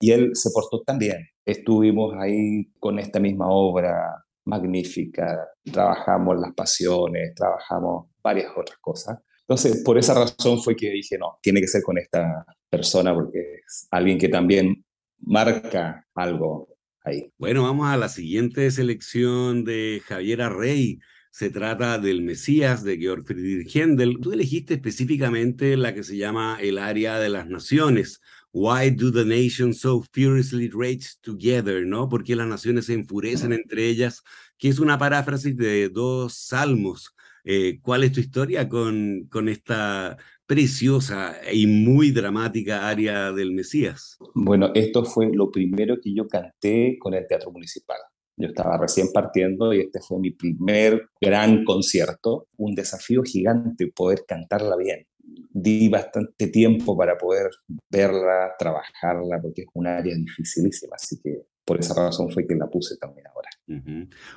Y 0.00 0.10
él 0.10 0.30
se 0.34 0.50
portó 0.50 0.82
también. 0.82 1.26
Estuvimos 1.44 2.14
ahí 2.18 2.72
con 2.78 2.98
esta 2.98 3.20
misma 3.20 3.46
obra, 3.48 4.24
magnífica, 4.44 5.48
trabajamos 5.64 6.38
las 6.40 6.52
pasiones, 6.54 7.34
trabajamos 7.34 8.08
varias 8.26 8.52
otras 8.56 8.78
cosas. 8.80 9.18
Entonces, 9.42 9.82
por 9.84 9.96
esa 9.96 10.14
razón 10.14 10.60
fue 10.60 10.74
que 10.74 10.90
dije, 10.90 11.16
no, 11.16 11.38
tiene 11.40 11.60
que 11.60 11.68
ser 11.68 11.80
con 11.82 11.96
esta 11.96 12.44
persona 12.68 13.14
porque 13.14 13.60
es 13.64 13.86
alguien 13.92 14.18
que 14.18 14.28
también 14.28 14.84
marca 15.20 16.04
algo 16.12 16.68
ahí. 17.04 17.30
Bueno, 17.38 17.62
vamos 17.62 17.86
a 17.86 17.96
la 17.96 18.08
siguiente 18.08 18.68
selección 18.72 19.64
de 19.64 20.02
Javier 20.04 20.42
Arrey. 20.42 20.98
Se 21.30 21.50
trata 21.50 22.00
del 22.00 22.22
Mesías 22.22 22.82
de 22.82 22.96
Georg 22.96 23.24
Friedrich 23.24 23.76
Händel. 23.76 24.18
Tú 24.20 24.32
elegiste 24.32 24.74
específicamente 24.74 25.76
la 25.76 25.94
que 25.94 26.02
se 26.02 26.16
llama 26.16 26.58
El 26.60 26.78
área 26.78 27.20
de 27.20 27.28
las 27.28 27.46
naciones. 27.46 28.20
Why 28.52 28.90
do 28.90 29.12
the 29.12 29.24
nations 29.24 29.80
so 29.80 30.02
furiously 30.12 30.68
rage 30.74 31.10
together? 31.20 31.86
¿No? 31.86 32.08
¿Por 32.08 32.24
qué 32.24 32.34
las 32.34 32.48
naciones 32.48 32.86
se 32.86 32.94
enfurecen 32.94 33.52
entre 33.52 33.86
ellas? 33.86 34.24
Que 34.58 34.68
es 34.68 34.80
una 34.80 34.98
paráfrasis 34.98 35.56
de 35.56 35.88
dos 35.90 36.34
salmos 36.34 37.15
eh, 37.48 37.78
¿Cuál 37.80 38.02
es 38.02 38.10
tu 38.10 38.18
historia 38.18 38.68
con, 38.68 39.28
con 39.30 39.48
esta 39.48 40.16
preciosa 40.46 41.36
y 41.52 41.68
muy 41.68 42.10
dramática 42.10 42.88
área 42.88 43.30
del 43.30 43.52
Mesías? 43.52 44.18
Bueno, 44.34 44.72
esto 44.74 45.04
fue 45.04 45.30
lo 45.32 45.52
primero 45.52 46.00
que 46.02 46.12
yo 46.12 46.26
canté 46.26 46.98
con 46.98 47.14
el 47.14 47.24
Teatro 47.28 47.52
Municipal. 47.52 47.98
Yo 48.36 48.48
estaba 48.48 48.76
recién 48.76 49.12
partiendo 49.14 49.72
y 49.72 49.78
este 49.80 50.00
fue 50.00 50.18
mi 50.18 50.32
primer 50.32 51.08
gran 51.20 51.64
concierto. 51.64 52.48
Un 52.56 52.74
desafío 52.74 53.22
gigante 53.22 53.92
poder 53.94 54.24
cantarla 54.26 54.76
bien. 54.76 55.06
Di 55.50 55.88
bastante 55.88 56.48
tiempo 56.48 56.96
para 56.96 57.16
poder 57.16 57.48
verla, 57.88 58.54
trabajarla, 58.58 59.40
porque 59.40 59.62
es 59.62 59.68
un 59.72 59.86
área 59.86 60.16
dificilísima. 60.16 60.96
Así 60.96 61.20
que 61.22 61.46
por 61.66 61.80
esa 61.80 61.94
razón 61.94 62.30
fue 62.30 62.46
que 62.46 62.54
la 62.54 62.68
puse 62.68 62.96
también 62.96 63.26
ahora. 63.26 63.50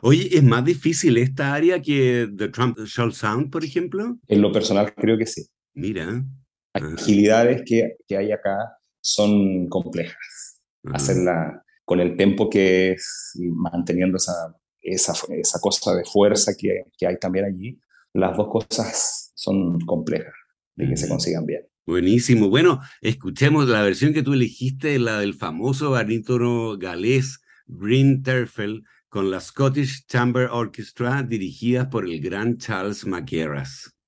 Oye, 0.02 0.30
¿es 0.36 0.44
más 0.44 0.66
difícil 0.66 1.18
esta 1.18 1.54
área 1.54 1.80
que 1.82 2.28
The 2.36 2.50
Trump 2.50 2.80
Shall 2.80 3.14
Sound, 3.14 3.52
por 3.52 3.64
ejemplo? 3.64 4.18
En 4.28 4.42
lo 4.42 4.52
personal 4.52 4.94
creo 4.96 5.18
que 5.18 5.28
sí. 5.28 5.46
Mira. 5.76 6.26
Agilidades 6.74 7.62
que, 7.66 7.98
que 8.08 8.18
hay 8.18 8.32
acá 8.32 8.78
son 9.00 9.68
complejas. 9.70 10.60
Hacerla 10.92 11.64
con 11.86 12.00
el 12.00 12.18
tempo 12.18 12.50
que 12.50 12.94
es 12.94 13.32
y 13.36 13.48
manteniendo 13.50 14.18
esa, 14.18 14.56
esa, 14.82 15.14
esa 15.32 15.60
cosa 15.60 15.96
de 15.96 16.06
fuerza 16.06 16.54
que, 16.58 16.86
que, 16.98 17.06
hay 17.06 17.18
también 17.18 17.46
allí, 17.46 17.80
las 18.14 18.36
dos 18.36 18.48
cosas 18.50 19.32
son 19.36 19.80
complejas 19.82 20.34
de 20.76 20.88
que 20.88 20.98
se 20.98 21.08
consigan 21.08 21.46
bien. 21.46 21.68
Buenísimo. 21.90 22.50
Bueno, 22.50 22.82
escuchemos 23.02 23.68
la 23.68 23.82
versión 23.82 24.14
que 24.14 24.22
tú 24.22 24.34
elegiste, 24.34 25.00
la 25.00 25.18
del 25.18 25.34
famoso 25.34 25.90
barítono 25.90 26.78
galés 26.78 27.42
Bryn 27.66 28.22
Terfel, 28.22 28.84
con 29.08 29.32
la 29.32 29.40
Scottish 29.40 30.06
Chamber 30.06 30.50
Orchestra 30.52 31.24
dirigida 31.24 31.90
por 31.90 32.06
el 32.06 32.22
gran 32.22 32.60
Charles 32.60 33.08
Mackerras. 33.08 33.99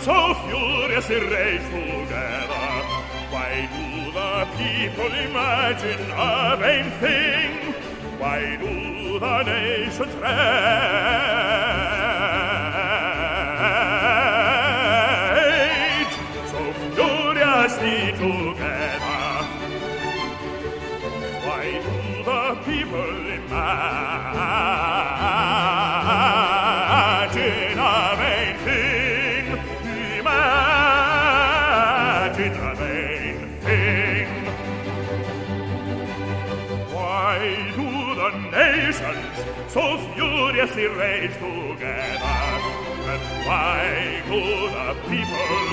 So 0.00 0.34
furiously 0.46 1.20
rage 1.20 1.62
together? 1.62 2.68
Why 3.32 3.68
do 3.74 4.12
the 4.12 4.34
people 4.56 5.12
imagine 5.28 6.10
a 6.12 6.56
vain 6.56 6.90
thing? 7.00 7.74
Why 8.18 8.56
do 8.56 9.18
the 9.18 9.42
nations 9.42 10.14
rage 10.14 11.67
so 39.78 39.86
furiously 40.14 40.86
rage 40.88 41.34
together? 41.34 42.34
And 43.12 43.22
why 43.46 43.82
do 44.26 44.40
the 44.76 44.88
people, 45.08 45.64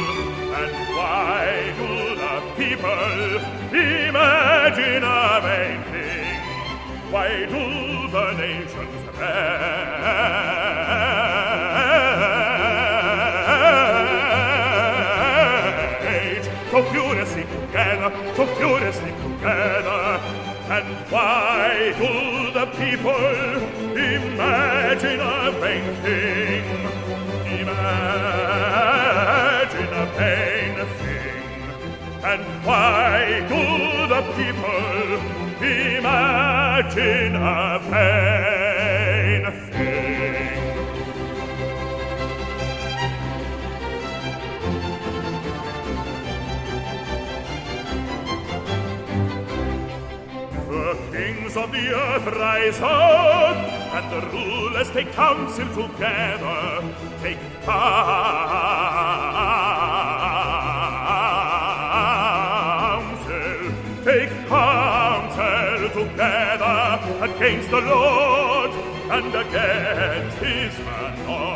and 0.62 0.74
why 0.96 1.44
do 1.80 1.92
the 2.24 2.36
people 2.60 3.16
imagine 3.74 5.04
a 5.04 5.06
vain 5.46 5.80
thing? 5.92 6.40
Why 7.12 7.30
do 7.54 7.64
the 8.16 8.26
nations 8.44 8.98
together, 9.06 10.16
so 18.36 18.44
furiously 18.58 19.14
together? 19.24 20.04
And 20.76 20.88
why 21.12 21.70
do 21.98 22.12
the 22.54 22.66
people 22.78 23.85
imagine 24.46 25.20
a 25.20 25.52
vain? 25.60 25.84
Imagine 27.62 28.74
a 29.94 30.06
vain 30.18 30.76
thing. 30.98 31.46
And 32.24 32.44
why 32.66 33.16
do 33.52 33.64
the 34.14 34.22
people 34.38 35.20
imagine 35.62 37.36
a 37.36 37.80
vain 37.90 39.44
thing? 39.72 40.14
The 50.70 50.92
kings 51.12 51.54
of 51.58 51.72
the 51.72 51.86
earth 51.94 52.28
rise 52.28 52.80
up, 52.82 53.75
and 53.96 54.12
the 54.12 54.20
rulers 54.28 54.90
take 54.92 55.10
counsel 55.14 55.68
together, 55.70 56.84
take 57.22 57.40
counsel, 57.64 57.86
take 64.04 64.34
counsel 64.50 65.90
together 66.02 66.78
against 67.24 67.70
the 67.72 67.80
Lord 67.80 68.72
and 69.16 69.34
against 69.34 70.38
his 70.40 70.78
anointed. 70.78 71.56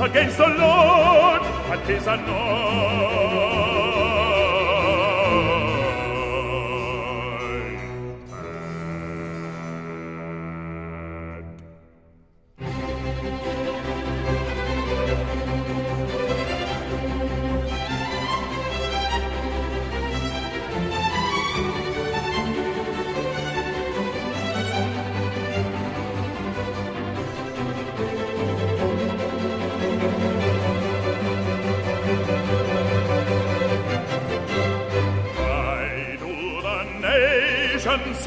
Against 0.00 0.38
the 0.38 0.48
Lord 0.48 1.42
and 1.42 1.80
his 1.82 2.06
anointed. 2.06 2.47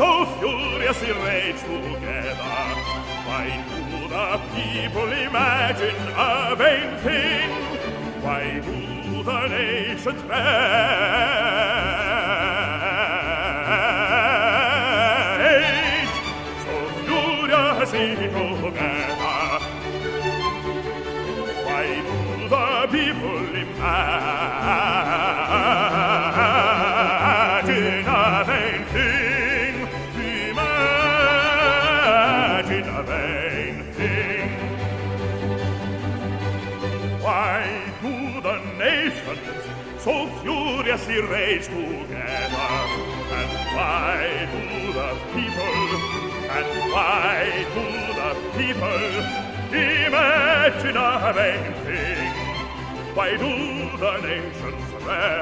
So 0.01 0.25
furiously 0.39 1.11
rage 1.11 1.61
together? 1.61 2.33
Why 3.27 3.47
do 3.69 3.81
the 4.09 4.27
people 4.55 5.09
imagine 5.11 5.99
a 6.17 6.55
vain 6.55 6.89
thing? 7.05 7.49
Why 8.23 8.43
do 8.65 9.23
the 9.23 9.41
nations 9.47 10.21
rage 10.23 10.91
so 16.65 16.75
furiously 17.05 18.09
together? 18.15 19.59
Why 21.67 21.85
do 22.07 22.21
furiously 41.01 41.21
rage 41.33 41.65
together. 41.65 42.69
And 43.33 43.51
why 43.75 44.47
do 44.51 44.93
the 44.93 45.09
people, 45.33 45.77
and 46.49 46.67
why 46.91 47.65
do 47.73 47.85
the 48.13 48.31
people 48.57 49.03
imagine 49.73 50.97
a 50.97 51.33
vain 51.33 51.73
thing? 51.85 52.33
Why 53.15 53.29
do 53.37 53.51
the 53.97 54.13
nations 54.21 54.91
rage? 55.05 55.41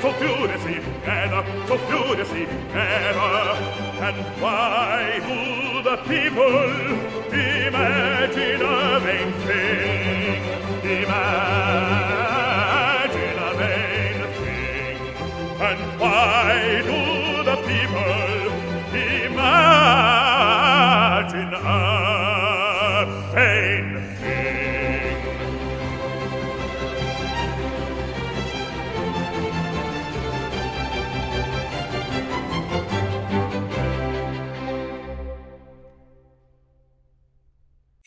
So 0.00 0.08
furiously 0.12 0.74
together, 0.74 1.42
so 1.66 1.76
furiously 1.78 2.44
together. 2.46 3.56
And 4.00 4.16
why 4.40 5.20
do 5.26 5.38
the 5.82 5.96
people 6.08 7.17
imagine 7.32 8.62
a 8.62 9.00
vain 9.00 9.32
thing, 9.44 10.42
imagine 10.84 11.38
a 13.38 13.50
vain 13.60 14.20
thing, 14.40 14.96
and 15.68 15.80
why 16.00 16.82
do 16.88 17.00
the 17.48 17.56
people 17.68 18.52
imagine 19.28 20.32
a 21.54 21.66
vain 23.34 23.67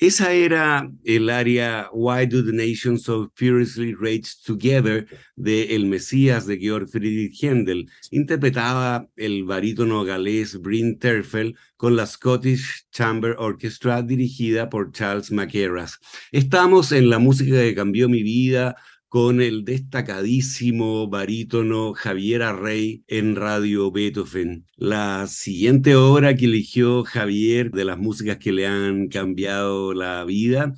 Esa 0.01 0.33
era 0.33 0.91
el 1.03 1.29
área 1.29 1.87
Why 1.93 2.25
Do 2.25 2.43
the 2.43 2.51
Nations 2.51 3.03
So 3.03 3.31
Furiously 3.35 3.93
Rage 3.93 4.33
Together 4.43 5.05
de 5.35 5.75
El 5.75 5.85
Mesías 5.85 6.47
de 6.47 6.57
Georg 6.57 6.89
Friedrich 6.89 7.39
Händel. 7.39 7.87
Interpretaba 8.09 9.07
el 9.15 9.43
barítono 9.43 10.03
galés 10.03 10.59
Bryn 10.59 10.97
Terfel 10.97 11.55
con 11.77 11.95
la 11.95 12.07
Scottish 12.07 12.87
Chamber 12.91 13.35
Orchestra 13.37 14.01
dirigida 14.01 14.71
por 14.71 14.91
Charles 14.91 15.31
McCarras. 15.31 15.99
Estamos 16.31 16.91
en 16.91 17.11
la 17.11 17.19
música 17.19 17.57
que 17.57 17.75
cambió 17.75 18.09
mi 18.09 18.23
vida 18.23 18.75
con 19.11 19.41
el 19.41 19.65
destacadísimo 19.65 21.09
barítono 21.09 21.91
Javier 21.93 22.43
Arrey 22.43 23.03
en 23.07 23.35
Radio 23.35 23.91
Beethoven. 23.91 24.65
La 24.77 25.27
siguiente 25.27 25.97
obra 25.97 26.33
que 26.37 26.45
eligió 26.45 27.03
Javier 27.03 27.71
de 27.71 27.83
las 27.83 27.97
músicas 27.97 28.37
que 28.37 28.53
le 28.53 28.67
han 28.67 29.09
cambiado 29.09 29.93
la 29.93 30.23
vida 30.23 30.73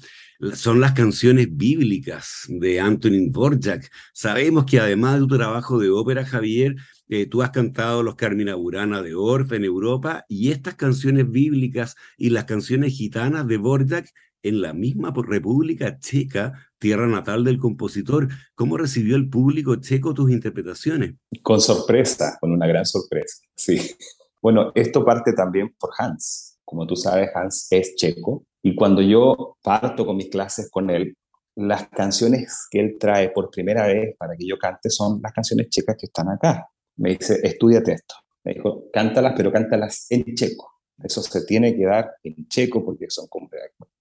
son 0.56 0.82
las 0.82 0.94
canciones 0.94 1.56
bíblicas 1.56 2.46
de 2.48 2.80
Antonin 2.80 3.32
Dvorak. 3.32 3.92
Sabemos 4.14 4.66
que 4.66 4.80
además 4.80 5.14
de 5.14 5.28
tu 5.28 5.38
trabajo 5.38 5.78
de 5.78 5.92
ópera, 5.92 6.26
Javier, 6.26 6.76
eh, 7.10 7.28
tú 7.28 7.44
has 7.44 7.52
cantado 7.52 8.02
los 8.02 8.16
Carmina 8.16 8.56
Burana 8.56 9.04
de 9.04 9.14
Orff 9.14 9.52
en 9.52 9.64
Europa 9.64 10.26
y 10.28 10.50
estas 10.50 10.74
canciones 10.74 11.30
bíblicas 11.30 11.96
y 12.18 12.32
las 12.32 12.46
canciones 12.46 12.94
gitanas 12.94 13.46
de 13.46 13.60
Dvorak 13.60 14.12
en 14.44 14.62
la 14.62 14.74
misma 14.74 15.14
República 15.16 15.98
Checa, 16.00 16.73
tierra 16.84 17.08
natal 17.08 17.46
del 17.46 17.60
compositor. 17.60 18.28
¿Cómo 18.56 18.76
recibió 18.76 19.16
el 19.16 19.30
público 19.30 19.78
checo 19.78 20.14
tus 20.14 20.30
interpretaciones? 20.30 21.14
Con 21.42 21.62
sorpresa, 21.62 22.38
con 22.42 22.52
una 22.52 22.68
gran 22.68 22.86
sorpresa, 22.86 23.38
sí. 23.56 23.80
Bueno, 24.42 24.74
esto 24.76 25.06
parte 25.06 25.32
también 25.32 25.74
por 25.80 25.92
Hans. 25.98 26.60
Como 26.66 26.86
tú 26.86 26.98
sabes, 26.98 27.30
Hans 27.34 27.68
es 27.72 27.96
checo 27.96 28.46
y 28.62 28.76
cuando 28.76 29.02
yo 29.02 29.56
parto 29.64 30.06
con 30.06 30.18
mis 30.18 30.28
clases 30.28 30.70
con 30.70 30.90
él, 30.90 31.16
las 31.56 31.88
canciones 31.88 32.68
que 32.70 32.82
él 32.82 32.98
trae 33.00 33.30
por 33.30 33.50
primera 33.50 33.88
vez 33.88 34.18
para 34.18 34.36
que 34.36 34.46
yo 34.46 34.58
cante 34.58 34.90
son 34.90 35.22
las 35.24 35.32
canciones 35.32 35.70
checas 35.70 35.96
que 35.98 36.08
están 36.08 36.28
acá. 36.28 36.68
Me 36.98 37.12
dice, 37.12 37.40
estudiate 37.44 37.94
esto. 37.94 38.16
Me 38.44 38.56
dijo, 38.56 38.90
cántalas, 38.92 39.36
pero 39.38 39.54
cántalas 39.54 40.06
en 40.10 40.36
checo. 40.36 40.73
Eso 41.02 41.22
se 41.22 41.46
tiene 41.46 41.76
que 41.76 41.86
dar 41.86 42.16
en 42.24 42.48
checo 42.48 42.84
porque 42.84 43.10
son 43.10 43.28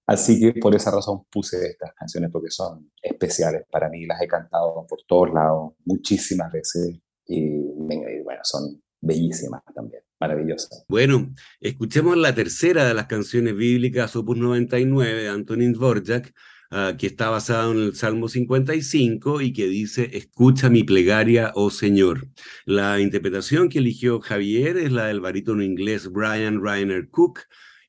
Así 0.06 0.40
que 0.40 0.60
por 0.60 0.74
esa 0.74 0.90
razón 0.90 1.24
puse 1.30 1.70
estas 1.70 1.94
canciones 1.94 2.30
porque 2.30 2.50
son 2.50 2.90
especiales 3.00 3.64
para 3.70 3.88
mí, 3.88 4.04
las 4.04 4.20
he 4.20 4.26
cantado 4.26 4.86
por 4.86 5.00
todos 5.06 5.32
lados 5.32 5.72
muchísimas 5.84 6.52
veces 6.52 6.98
y, 7.26 7.58
bueno, 7.58 8.40
son 8.42 8.82
bellísimas 9.00 9.62
también, 9.74 10.02
maravillosas. 10.20 10.84
Bueno, 10.88 11.32
escuchemos 11.60 12.16
la 12.16 12.34
tercera 12.34 12.84
de 12.84 12.94
las 12.94 13.06
canciones 13.06 13.56
bíblicas, 13.56 14.14
Opus 14.16 14.36
99, 14.36 15.22
de 15.22 15.28
Antonin 15.28 15.72
Dvorak, 15.72 16.32
uh, 16.72 16.96
que 16.96 17.06
está 17.06 17.30
basada 17.30 17.70
en 17.70 17.78
el 17.78 17.94
Salmo 17.94 18.28
55 18.28 19.40
y 19.40 19.52
que 19.52 19.68
dice, 19.68 20.10
escucha 20.14 20.70
mi 20.70 20.82
plegaria, 20.82 21.52
oh 21.54 21.70
Señor. 21.70 22.26
La 22.64 23.00
interpretación 23.00 23.68
que 23.68 23.78
eligió 23.78 24.20
Javier 24.20 24.76
es 24.76 24.90
la 24.90 25.06
del 25.06 25.20
barítono 25.20 25.62
inglés 25.62 26.10
Brian 26.10 26.60
Reiner 26.60 27.08
Cook, 27.08 27.42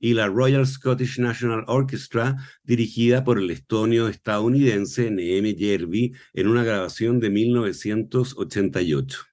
y 0.04 0.14
la 0.16 0.28
Royal 0.28 0.68
Scottish 0.68 1.18
National 1.18 1.64
Orchestra, 1.68 2.36
dirigida 2.66 3.24
por 3.24 3.40
el 3.40 3.50
estonio 3.50 4.10
estadounidense 4.10 5.10
Neeme 5.10 5.56
Järvi 5.58 6.12
en 6.34 6.50
una 6.50 6.66
grabación 6.66 7.22
de 7.22 7.30
1988. 7.30 9.33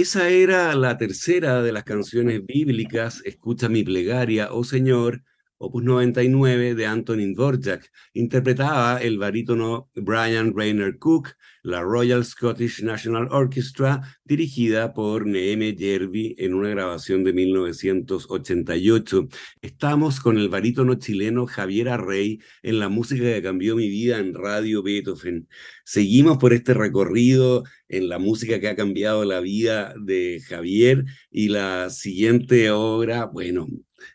Esa 0.00 0.30
era 0.30 0.74
la 0.76 0.96
tercera 0.96 1.62
de 1.62 1.72
las 1.72 1.84
canciones 1.84 2.46
bíblicas, 2.46 3.20
Escucha 3.26 3.68
mi 3.68 3.84
plegaria, 3.84 4.48
oh 4.50 4.64
Señor, 4.64 5.24
Opus 5.62 5.84
99 5.84 6.74
de 6.74 6.86
Antonin 6.86 7.34
Dvorak. 7.34 7.92
Interpretaba 8.14 8.96
el 8.96 9.18
barítono 9.18 9.90
Brian 9.94 10.54
Rayner 10.56 10.96
Cook, 10.98 11.36
la 11.62 11.82
Royal 11.82 12.24
Scottish 12.24 12.82
National 12.82 13.28
Orchestra, 13.30 14.00
dirigida 14.24 14.94
por 14.94 15.26
Neeme 15.26 15.76
Jervi 15.78 16.34
en 16.38 16.54
una 16.54 16.70
grabación 16.70 17.24
de 17.24 17.34
1988. 17.34 19.28
Estamos 19.60 20.20
con 20.20 20.38
el 20.38 20.48
barítono 20.48 20.94
chileno 20.94 21.44
Javier 21.46 21.90
Arrey 21.90 22.40
en 22.62 22.78
la 22.78 22.88
música 22.88 23.24
que 23.24 23.42
cambió 23.42 23.76
mi 23.76 23.90
vida 23.90 24.18
en 24.18 24.32
Radio 24.32 24.82
Beethoven. 24.82 25.46
Seguimos 25.84 26.38
por 26.38 26.54
este 26.54 26.72
recorrido 26.72 27.64
en 27.86 28.08
la 28.08 28.18
música 28.18 28.60
que 28.60 28.68
ha 28.68 28.76
cambiado 28.76 29.26
la 29.26 29.40
vida 29.40 29.92
de 30.00 30.40
Javier 30.48 31.04
y 31.30 31.48
la 31.48 31.90
siguiente 31.90 32.70
obra, 32.70 33.26
bueno, 33.26 33.66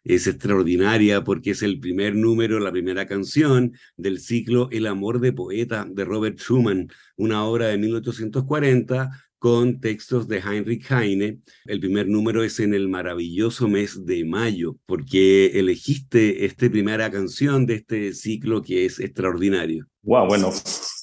es 0.04 0.28
extraordinaria 0.28 1.24
porque 1.24 1.52
es 1.52 1.62
el 1.64 1.80
primer 1.80 2.16
número, 2.16 2.60
la 2.60 2.72
primera 2.72 3.06
canción 3.06 3.74
del 3.98 4.20
ciclo 4.20 4.70
El 4.72 4.88
amor 4.88 5.20
de 5.20 5.34
poeta 5.34 5.88
de 5.90 6.06
Robert 6.06 6.40
Schumann, 6.40 6.90
una 7.18 7.46
obra 7.46 7.68
de 7.68 7.78
1840 7.78 9.12
con 9.46 9.80
textos 9.80 10.28
de 10.28 10.40
Heinrich 10.40 10.92
Heine. 10.92 11.40
El 11.66 11.80
primer 11.80 12.08
número 12.08 12.44
es 12.44 12.60
en 12.60 12.74
el 12.74 12.90
maravilloso 12.90 13.68
mes 13.68 14.06
de 14.06 14.26
mayo, 14.26 14.78
porque 14.88 15.60
elegiste 15.60 16.46
esta 16.46 16.68
primera 16.70 17.12
canción 17.12 17.66
de 17.66 17.76
este 17.76 18.14
ciclo 18.14 18.62
que 18.64 18.86
es 18.86 19.00
extraordinario. 19.00 19.86
Wow, 20.02 20.28
bueno, 20.28 20.50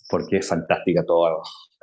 porque 0.09 0.39
es 0.39 0.49
fantástica 0.49 1.05
toda, 1.05 1.35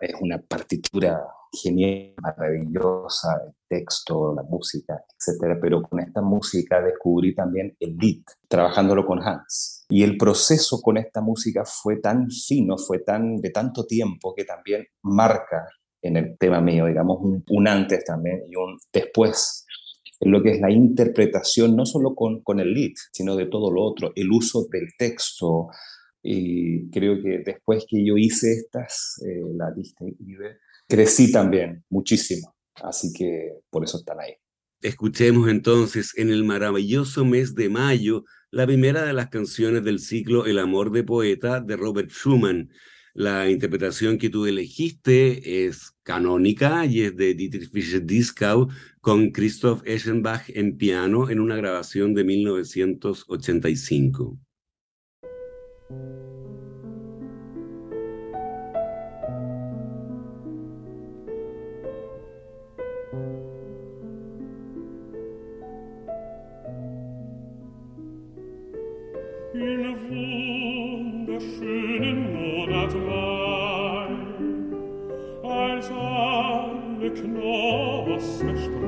es 0.01 0.13
una 0.19 0.41
partitura 0.41 1.21
genial, 1.51 2.13
maravillosa, 2.21 3.53
texto, 3.69 4.33
la 4.35 4.43
música, 4.43 5.01
etcétera. 5.17 5.57
Pero 5.61 5.81
con 5.83 5.99
esta 5.99 6.21
música 6.21 6.81
descubrí 6.81 7.33
también 7.35 7.75
el 7.79 7.95
beat, 7.95 8.23
trabajándolo 8.47 9.05
con 9.05 9.21
Hans. 9.21 9.85
Y 9.89 10.03
el 10.03 10.17
proceso 10.17 10.81
con 10.81 10.97
esta 10.97 11.21
música 11.21 11.63
fue 11.65 11.97
tan 11.97 12.29
fino, 12.29 12.77
fue 12.77 12.99
tan 12.99 13.37
de 13.37 13.51
tanto 13.51 13.85
tiempo 13.85 14.33
que 14.35 14.43
también 14.43 14.85
marca 15.03 15.67
en 16.01 16.17
el 16.17 16.37
tema 16.37 16.61
mío, 16.61 16.85
digamos, 16.85 17.19
un, 17.21 17.67
antes 17.67 18.03
también 18.03 18.43
y 18.47 18.55
un 18.55 18.77
después 18.91 19.65
en 20.21 20.31
lo 20.31 20.43
que 20.43 20.51
es 20.51 20.59
la 20.59 20.71
interpretación, 20.71 21.75
no 21.75 21.85
solo 21.85 22.13
con, 22.13 22.41
con 22.41 22.59
el 22.59 22.73
lead, 22.73 22.93
sino 23.11 23.35
de 23.35 23.45
todo 23.45 23.71
lo 23.71 23.83
otro, 23.83 24.11
el 24.15 24.29
uso 24.31 24.67
del 24.69 24.89
texto. 24.97 25.67
Y 26.21 26.89
creo 26.89 27.21
que 27.23 27.41
después 27.45 27.85
que 27.87 28.05
yo 28.05 28.17
hice 28.17 28.51
estas, 28.51 29.21
eh, 29.25 29.41
la 29.55 29.71
lista 29.71 30.03
crecí 30.87 31.31
también 31.31 31.85
muchísimo. 31.89 32.53
Así 32.83 33.13
que 33.13 33.53
por 33.69 33.83
eso 33.83 33.97
están 33.97 34.19
ahí. 34.19 34.33
Escuchemos 34.81 35.49
entonces 35.49 36.17
en 36.17 36.29
el 36.29 36.45
maravilloso 36.45 37.25
mes 37.25 37.53
de 37.53 37.67
mayo 37.67 38.23
la 38.49 38.65
primera 38.65 39.03
de 39.03 39.11
las 39.13 39.29
canciones 39.29 39.83
del 39.83 39.99
ciclo 39.99 40.45
El 40.45 40.57
amor 40.57 40.91
de 40.91 41.03
poeta 41.03 41.59
de 41.59 41.75
Robert 41.75 42.09
Schumann. 42.09 42.69
La 43.13 43.49
interpretación 43.49 44.17
que 44.17 44.29
tú 44.29 44.45
elegiste 44.45 45.65
es 45.65 45.91
canónica 46.03 46.85
y 46.85 47.01
es 47.01 47.17
de 47.17 47.33
Dietrich 47.33 47.69
Fischer-Dieskau 47.69 48.69
con 49.01 49.31
Christoph 49.31 49.81
Eschenbach 49.85 50.49
en 50.49 50.77
piano 50.77 51.29
en 51.29 51.41
una 51.41 51.57
grabación 51.57 52.13
de 52.13 52.23
1985. 52.23 54.39
Knoss 78.19 78.78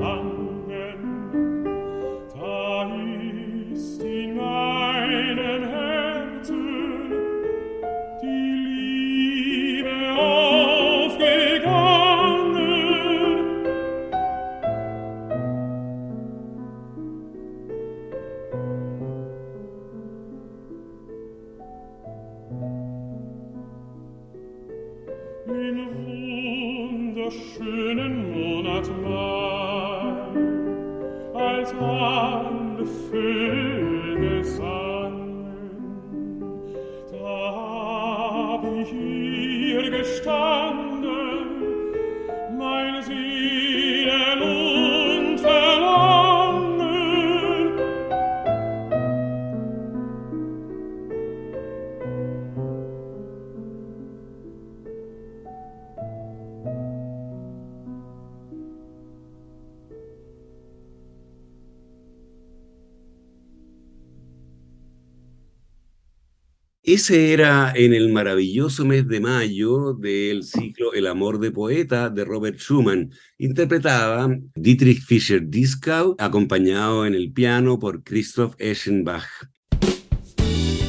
Ese 66.92 67.32
era 67.32 67.72
en 67.74 67.94
el 67.94 68.12
maravilloso 68.12 68.84
mes 68.84 69.08
de 69.08 69.18
mayo 69.18 69.94
del 69.94 70.42
ciclo 70.42 70.92
El 70.92 71.06
amor 71.06 71.38
de 71.38 71.50
poeta 71.50 72.10
de 72.10 72.22
Robert 72.22 72.58
Schumann. 72.58 73.10
Interpretaba 73.38 74.28
Dietrich 74.54 75.00
Fischer-Dieskau, 75.00 76.16
acompañado 76.18 77.06
en 77.06 77.14
el 77.14 77.32
piano 77.32 77.78
por 77.78 78.04
Christoph 78.04 78.56
Eschenbach. 78.58 79.24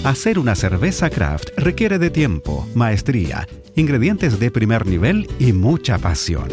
Hacer 0.03 0.39
una 0.39 0.55
cerveza 0.55 1.09
craft 1.09 1.51
requiere 1.55 1.97
de 1.99 2.09
tiempo, 2.09 2.67
maestría, 2.75 3.47
ingredientes 3.77 4.41
de 4.41 4.51
primer 4.51 4.85
nivel 4.85 5.25
y 5.39 5.53
mucha 5.53 5.97
pasión. 5.99 6.49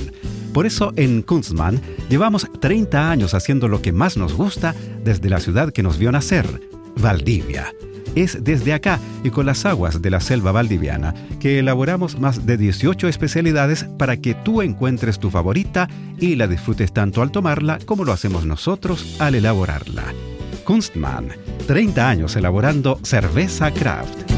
Por 0.55 0.65
eso 0.65 0.93
en 0.95 1.23
Kunstmann 1.23 1.81
llevamos 2.09 2.47
30 2.61 3.11
años 3.11 3.35
haciendo 3.35 3.67
lo 3.67 3.83
que 3.83 3.91
más 3.91 4.17
nos 4.17 4.33
gusta 4.33 4.77
desde 5.03 5.29
la 5.29 5.41
ciudad 5.41 5.73
que 5.73 5.83
nos 5.83 5.99
vio 5.99 6.13
nacer, 6.13 6.47
Valdivia 6.95 7.75
Es 8.15 8.43
desde 8.43 8.73
acá 8.73 8.99
y 9.23 9.31
con 9.31 9.47
las 9.47 9.65
aguas 9.67 10.03
de 10.03 10.11
la 10.11 10.21
selva 10.21 10.53
valdiviana 10.53 11.15
que 11.39 11.59
elaboramos 11.59 12.19
más 12.19 12.45
de 12.45 12.57
18 12.57 13.09
especialidades 13.09 13.85
para 13.85 14.17
que 14.17 14.35
tú 14.35 14.63
encuentres 14.63 15.19
tu 15.19 15.31
favorita 15.31 15.89
y 16.19 16.35
la 16.35 16.49
disfrutes 16.49 16.93
tanto 16.93 17.23
al 17.23 17.31
tomarla 17.31 17.79
como 17.87 18.05
lo 18.05 18.13
hacemos 18.13 18.47
nosotros 18.47 19.17
al 19.21 19.37
elaborarla. 19.37 20.05
Kunstmann, 20.65 21.29
30 21.67 22.09
años 22.09 22.37
elaborando 22.37 22.99
cerveza 23.03 23.73
craft. 23.73 24.31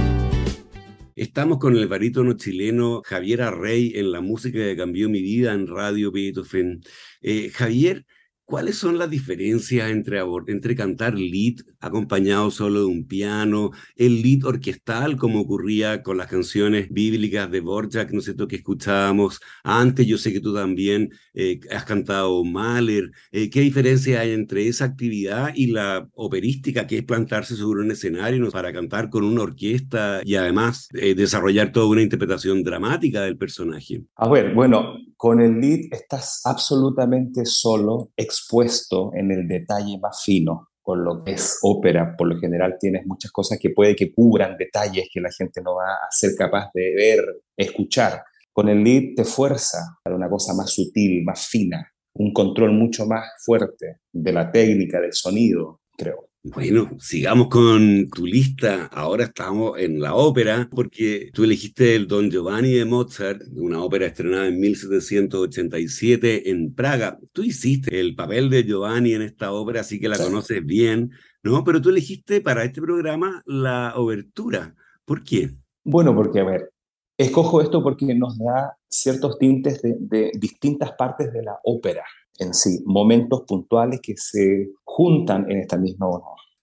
Estamos 1.14 1.58
con 1.58 1.76
el 1.76 1.88
barítono 1.88 2.34
chileno 2.34 3.02
Javier 3.04 3.42
Arrey 3.42 3.92
en 3.96 4.12
la 4.12 4.20
música 4.20 4.58
que 4.58 4.76
cambió 4.76 5.08
mi 5.08 5.20
vida 5.20 5.52
en 5.52 5.66
Radio 5.66 6.10
Beethoven. 6.10 6.80
Eh, 7.20 7.50
Javier, 7.50 8.06
¿Cuáles 8.52 8.76
son 8.76 8.98
las 8.98 9.08
diferencias 9.08 9.90
entre, 9.90 10.76
cantar 10.76 11.14
lead 11.14 11.54
acompañado 11.80 12.50
solo 12.50 12.80
de 12.80 12.84
un 12.84 13.06
piano, 13.06 13.70
el 13.96 14.20
lead 14.20 14.44
orquestal, 14.44 15.16
como 15.16 15.40
ocurría 15.40 16.02
con 16.02 16.18
las 16.18 16.26
canciones 16.26 16.90
bíblicas 16.90 17.50
de 17.50 17.60
Borjak, 17.60 18.12
no 18.12 18.20
sé, 18.20 18.36
que 18.36 18.56
escuchábamos 18.56 19.40
antes? 19.64 20.06
Yo 20.06 20.18
sé 20.18 20.34
que 20.34 20.40
tú 20.40 20.52
también 20.52 21.08
eh, 21.32 21.60
has 21.70 21.86
cantado 21.86 22.44
Mahler. 22.44 23.12
Eh, 23.30 23.48
¿Qué 23.48 23.62
diferencia 23.62 24.20
hay 24.20 24.32
entre 24.32 24.68
esa 24.68 24.84
actividad 24.84 25.52
y 25.54 25.68
la 25.68 26.06
operística, 26.12 26.86
que 26.86 26.98
es 26.98 27.04
plantarse 27.04 27.56
sobre 27.56 27.80
un 27.80 27.90
escenario 27.90 28.50
para 28.50 28.70
cantar 28.70 29.08
con 29.08 29.24
una 29.24 29.44
orquesta 29.44 30.20
y 30.26 30.34
además 30.34 30.90
eh, 30.92 31.14
desarrollar 31.14 31.72
toda 31.72 31.86
una 31.86 32.02
interpretación 32.02 32.62
dramática 32.62 33.22
del 33.22 33.38
personaje? 33.38 34.02
A 34.14 34.28
ver, 34.28 34.52
bueno, 34.52 34.98
con 35.22 35.40
el 35.40 35.60
lead 35.60 35.82
estás 35.92 36.40
absolutamente 36.46 37.44
solo, 37.44 38.10
expuesto 38.16 39.12
en 39.14 39.30
el 39.30 39.46
detalle 39.46 39.96
más 40.00 40.20
fino. 40.24 40.70
Con 40.82 41.04
lo 41.04 41.22
que 41.22 41.34
es 41.34 41.60
ópera, 41.62 42.16
por 42.18 42.26
lo 42.26 42.40
general 42.40 42.74
tienes 42.80 43.06
muchas 43.06 43.30
cosas 43.30 43.60
que 43.62 43.70
puede 43.70 43.94
que 43.94 44.12
cubran 44.12 44.56
detalles 44.56 45.08
que 45.12 45.20
la 45.20 45.30
gente 45.30 45.62
no 45.62 45.76
va 45.76 45.92
a 45.92 46.10
ser 46.10 46.32
capaz 46.36 46.70
de 46.74 46.92
ver, 46.96 47.20
escuchar. 47.56 48.24
Con 48.52 48.68
el 48.68 48.82
lead 48.82 49.14
te 49.14 49.22
fuerza 49.22 49.96
para 50.02 50.16
una 50.16 50.28
cosa 50.28 50.54
más 50.54 50.72
sutil, 50.72 51.22
más 51.22 51.46
fina, 51.46 51.88
un 52.14 52.32
control 52.32 52.72
mucho 52.72 53.06
más 53.06 53.28
fuerte 53.44 53.98
de 54.12 54.32
la 54.32 54.50
técnica, 54.50 55.00
del 55.00 55.12
sonido, 55.12 55.82
creo. 55.96 56.31
Bueno, 56.44 56.90
sigamos 56.98 57.46
con 57.46 58.08
tu 58.08 58.26
lista. 58.26 58.86
Ahora 58.86 59.24
estamos 59.26 59.78
en 59.78 60.00
la 60.00 60.16
ópera, 60.16 60.68
porque 60.74 61.30
tú 61.32 61.44
elegiste 61.44 61.94
el 61.94 62.08
Don 62.08 62.32
Giovanni 62.32 62.72
de 62.72 62.84
Mozart, 62.84 63.42
una 63.54 63.80
ópera 63.80 64.06
estrenada 64.06 64.48
en 64.48 64.58
1787 64.58 66.50
en 66.50 66.74
Praga. 66.74 67.16
Tú 67.32 67.44
hiciste 67.44 68.00
el 68.00 68.16
papel 68.16 68.50
de 68.50 68.64
Giovanni 68.64 69.14
en 69.14 69.22
esta 69.22 69.52
ópera, 69.52 69.82
así 69.82 70.00
que 70.00 70.08
la 70.08 70.18
conoces 70.18 70.66
bien, 70.66 71.12
¿no? 71.44 71.62
Pero 71.62 71.80
tú 71.80 71.90
elegiste 71.90 72.40
para 72.40 72.64
este 72.64 72.82
programa 72.82 73.44
la 73.46 73.92
obertura. 73.94 74.74
¿Por 75.04 75.22
qué? 75.22 75.54
Bueno, 75.84 76.12
porque, 76.12 76.40
a 76.40 76.44
ver, 76.44 76.72
escojo 77.16 77.62
esto 77.62 77.84
porque 77.84 78.16
nos 78.16 78.36
da 78.36 78.76
ciertos 78.88 79.38
tintes 79.38 79.80
de, 79.80 79.94
de 79.96 80.32
distintas 80.34 80.90
partes 80.98 81.32
de 81.32 81.44
la 81.44 81.60
ópera 81.62 82.02
en 82.42 82.54
sí, 82.54 82.82
momentos 82.84 83.42
puntuales 83.46 84.00
que 84.02 84.14
se 84.16 84.70
juntan 84.84 85.50
en 85.50 85.60
esta 85.60 85.76
misma 85.76 86.06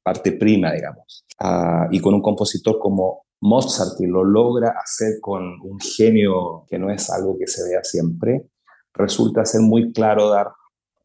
parte 0.03 0.33
prima, 0.33 0.71
digamos. 0.71 1.25
Ah, 1.39 1.87
y 1.91 1.99
con 1.99 2.13
un 2.13 2.21
compositor 2.21 2.79
como 2.79 3.23
Mozart, 3.41 3.97
que 3.97 4.07
lo 4.07 4.23
logra 4.23 4.75
hacer 4.81 5.19
con 5.21 5.43
un 5.61 5.79
genio 5.79 6.65
que 6.67 6.77
no 6.77 6.91
es 6.91 7.09
algo 7.09 7.37
que 7.37 7.47
se 7.47 7.67
vea 7.69 7.83
siempre, 7.83 8.49
resulta 8.93 9.45
ser 9.45 9.61
muy 9.61 9.93
claro 9.93 10.29
dar 10.29 10.47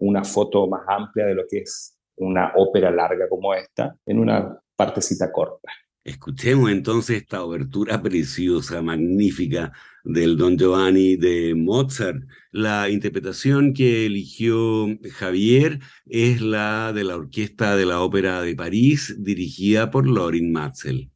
una 0.00 0.24
foto 0.24 0.66
más 0.66 0.82
amplia 0.88 1.26
de 1.26 1.34
lo 1.34 1.42
que 1.48 1.58
es 1.58 1.96
una 2.16 2.52
ópera 2.56 2.90
larga 2.90 3.28
como 3.28 3.54
esta 3.54 3.96
en 4.06 4.18
una 4.18 4.58
partecita 4.76 5.30
corta. 5.32 5.70
Escuchemos 6.02 6.70
entonces 6.70 7.22
esta 7.22 7.42
obertura 7.42 8.02
preciosa, 8.02 8.82
magnífica 8.82 9.72
del 10.04 10.36
Don 10.36 10.56
Giovanni 10.56 11.16
de 11.16 11.54
Mozart. 11.54 12.22
La 12.52 12.88
interpretación 12.90 13.72
que 13.74 14.06
eligió 14.06 14.86
Javier 15.14 15.80
es 16.06 16.40
la 16.40 16.92
de 16.92 17.04
la 17.04 17.16
Orquesta 17.16 17.76
de 17.76 17.86
la 17.86 18.00
Ópera 18.00 18.42
de 18.42 18.54
París, 18.54 19.16
dirigida 19.18 19.90
por 19.90 20.06
Lorin 20.06 20.52
Matzel. 20.52 21.10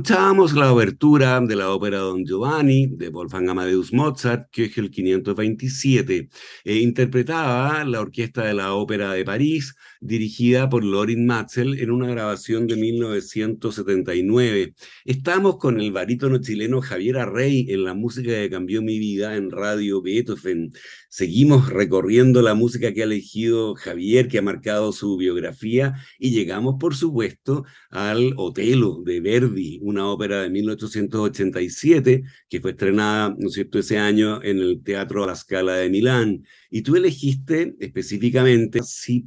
Escuchábamos 0.00 0.54
la 0.54 0.72
obertura 0.72 1.38
de 1.42 1.54
la 1.54 1.70
ópera 1.74 1.98
Don 1.98 2.24
Giovanni 2.24 2.86
de 2.86 3.10
Wolfgang 3.10 3.50
Amadeus 3.50 3.92
Mozart, 3.92 4.48
que 4.50 4.64
es 4.64 4.78
el 4.78 4.90
527. 4.90 6.30
Eh, 6.64 6.76
interpretaba 6.76 7.84
la 7.84 8.00
orquesta 8.00 8.44
de 8.46 8.54
la 8.54 8.72
Ópera 8.72 9.12
de 9.12 9.26
París, 9.26 9.74
dirigida 10.00 10.68
por 10.68 10.82
Lorin 10.84 11.26
Matzel 11.26 11.78
en 11.78 11.90
una 11.90 12.08
grabación 12.08 12.66
de 12.66 12.76
1979. 12.76 14.74
Estamos 15.04 15.58
con 15.58 15.80
el 15.80 15.92
barítono 15.92 16.38
chileno 16.38 16.80
Javier 16.80 17.18
Arrey 17.18 17.66
en 17.68 17.84
la 17.84 17.94
música 17.94 18.30
que 18.30 18.50
cambió 18.50 18.82
mi 18.82 18.98
vida 18.98 19.36
en 19.36 19.50
Radio 19.50 20.00
Beethoven. 20.02 20.72
Seguimos 21.08 21.68
recorriendo 21.68 22.40
la 22.40 22.54
música 22.54 22.94
que 22.94 23.02
ha 23.02 23.04
elegido 23.04 23.74
Javier, 23.74 24.28
que 24.28 24.38
ha 24.38 24.42
marcado 24.42 24.92
su 24.92 25.16
biografía, 25.16 25.94
y 26.18 26.30
llegamos, 26.30 26.76
por 26.80 26.94
supuesto, 26.94 27.64
al 27.90 28.32
Otelo 28.36 29.02
de 29.04 29.20
Verdi, 29.20 29.80
una 29.82 30.06
ópera 30.08 30.42
de 30.42 30.50
1887 30.50 32.22
que 32.48 32.60
fue 32.60 32.72
estrenada, 32.72 33.34
¿no 33.38 33.48
es 33.48 33.54
cierto?, 33.54 33.78
ese 33.78 33.98
año 33.98 34.42
en 34.42 34.58
el 34.58 34.82
Teatro 34.82 35.26
La 35.26 35.34
Scala 35.34 35.74
de 35.74 35.90
Milán. 35.90 36.44
Y 36.70 36.82
tú 36.82 36.96
elegiste 36.96 37.74
específicamente 37.80 38.80
Si 38.84 39.22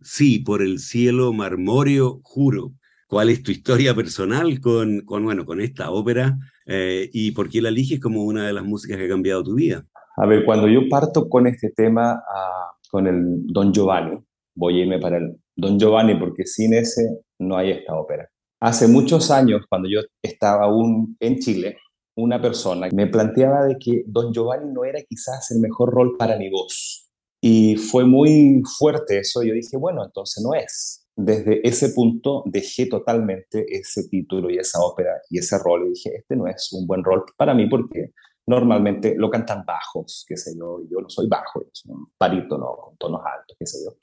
sí, 0.00 0.38
por 0.40 0.62
el 0.62 0.78
cielo 0.78 1.32
marmóreo, 1.32 2.20
juro. 2.22 2.72
¿Cuál 3.06 3.28
es 3.28 3.42
tu 3.42 3.50
historia 3.50 3.94
personal 3.94 4.58
con, 4.60 5.02
con 5.02 5.24
bueno, 5.24 5.44
con 5.44 5.60
esta 5.60 5.90
ópera 5.90 6.38
eh, 6.66 7.10
y 7.12 7.32
por 7.32 7.50
qué 7.50 7.60
la 7.60 7.68
eliges 7.68 8.00
como 8.00 8.24
una 8.24 8.46
de 8.46 8.54
las 8.54 8.64
músicas 8.64 8.96
que 8.96 9.04
ha 9.04 9.08
cambiado 9.08 9.44
tu 9.44 9.54
vida? 9.54 9.84
A 10.16 10.26
ver, 10.26 10.44
cuando 10.44 10.68
yo 10.68 10.88
parto 10.88 11.28
con 11.28 11.46
este 11.46 11.70
tema, 11.70 12.14
uh, 12.14 12.88
con 12.90 13.06
el 13.06 13.46
Don 13.46 13.72
Giovanni, 13.72 14.18
voy 14.54 14.78
a 14.78 14.82
irme 14.82 14.98
para 14.98 15.18
el 15.18 15.36
Don 15.56 15.78
Giovanni 15.78 16.14
porque 16.14 16.46
sin 16.46 16.74
ese 16.74 17.20
no 17.38 17.56
hay 17.56 17.72
esta 17.72 17.94
ópera. 17.94 18.28
Hace 18.60 18.88
muchos 18.88 19.30
años, 19.30 19.62
cuando 19.68 19.88
yo 19.88 20.00
estaba 20.22 20.64
aún 20.64 21.16
en 21.20 21.38
Chile, 21.38 21.76
una 22.14 22.40
persona 22.40 22.88
me 22.92 23.06
planteaba 23.06 23.64
de 23.64 23.76
que 23.78 24.04
Don 24.06 24.32
Giovanni 24.32 24.72
no 24.72 24.84
era 24.84 25.00
quizás 25.02 25.50
el 25.50 25.60
mejor 25.60 25.90
rol 25.90 26.16
para 26.18 26.36
mi 26.36 26.50
voz. 26.50 27.01
Y 27.44 27.74
fue 27.76 28.04
muy 28.04 28.62
fuerte 28.78 29.18
eso. 29.18 29.42
Yo 29.42 29.52
dije, 29.52 29.76
bueno, 29.76 30.04
entonces 30.04 30.44
no 30.44 30.54
es. 30.54 31.08
Desde 31.16 31.66
ese 31.66 31.88
punto 31.90 32.44
dejé 32.46 32.86
totalmente 32.86 33.66
ese 33.68 34.08
título 34.08 34.48
y 34.48 34.58
esa 34.58 34.78
ópera 34.80 35.20
y 35.28 35.38
ese 35.38 35.58
rol. 35.58 35.86
Y 35.86 35.90
dije, 35.90 36.16
este 36.18 36.36
no 36.36 36.46
es 36.46 36.72
un 36.72 36.86
buen 36.86 37.02
rol 37.02 37.24
para 37.36 37.52
mí 37.52 37.68
porque 37.68 38.12
normalmente 38.46 39.16
lo 39.16 39.28
cantan 39.28 39.64
bajos, 39.66 40.24
qué 40.28 40.36
sé 40.36 40.56
yo, 40.56 40.80
yo 40.88 41.00
no 41.00 41.08
soy 41.08 41.28
bajo, 41.28 41.62
soy 41.72 41.92
un 41.92 42.06
con 42.16 42.96
tonos 42.96 43.20
altos, 43.24 43.56
qué 43.58 43.66
sé 43.66 43.78
yo. 43.84 43.96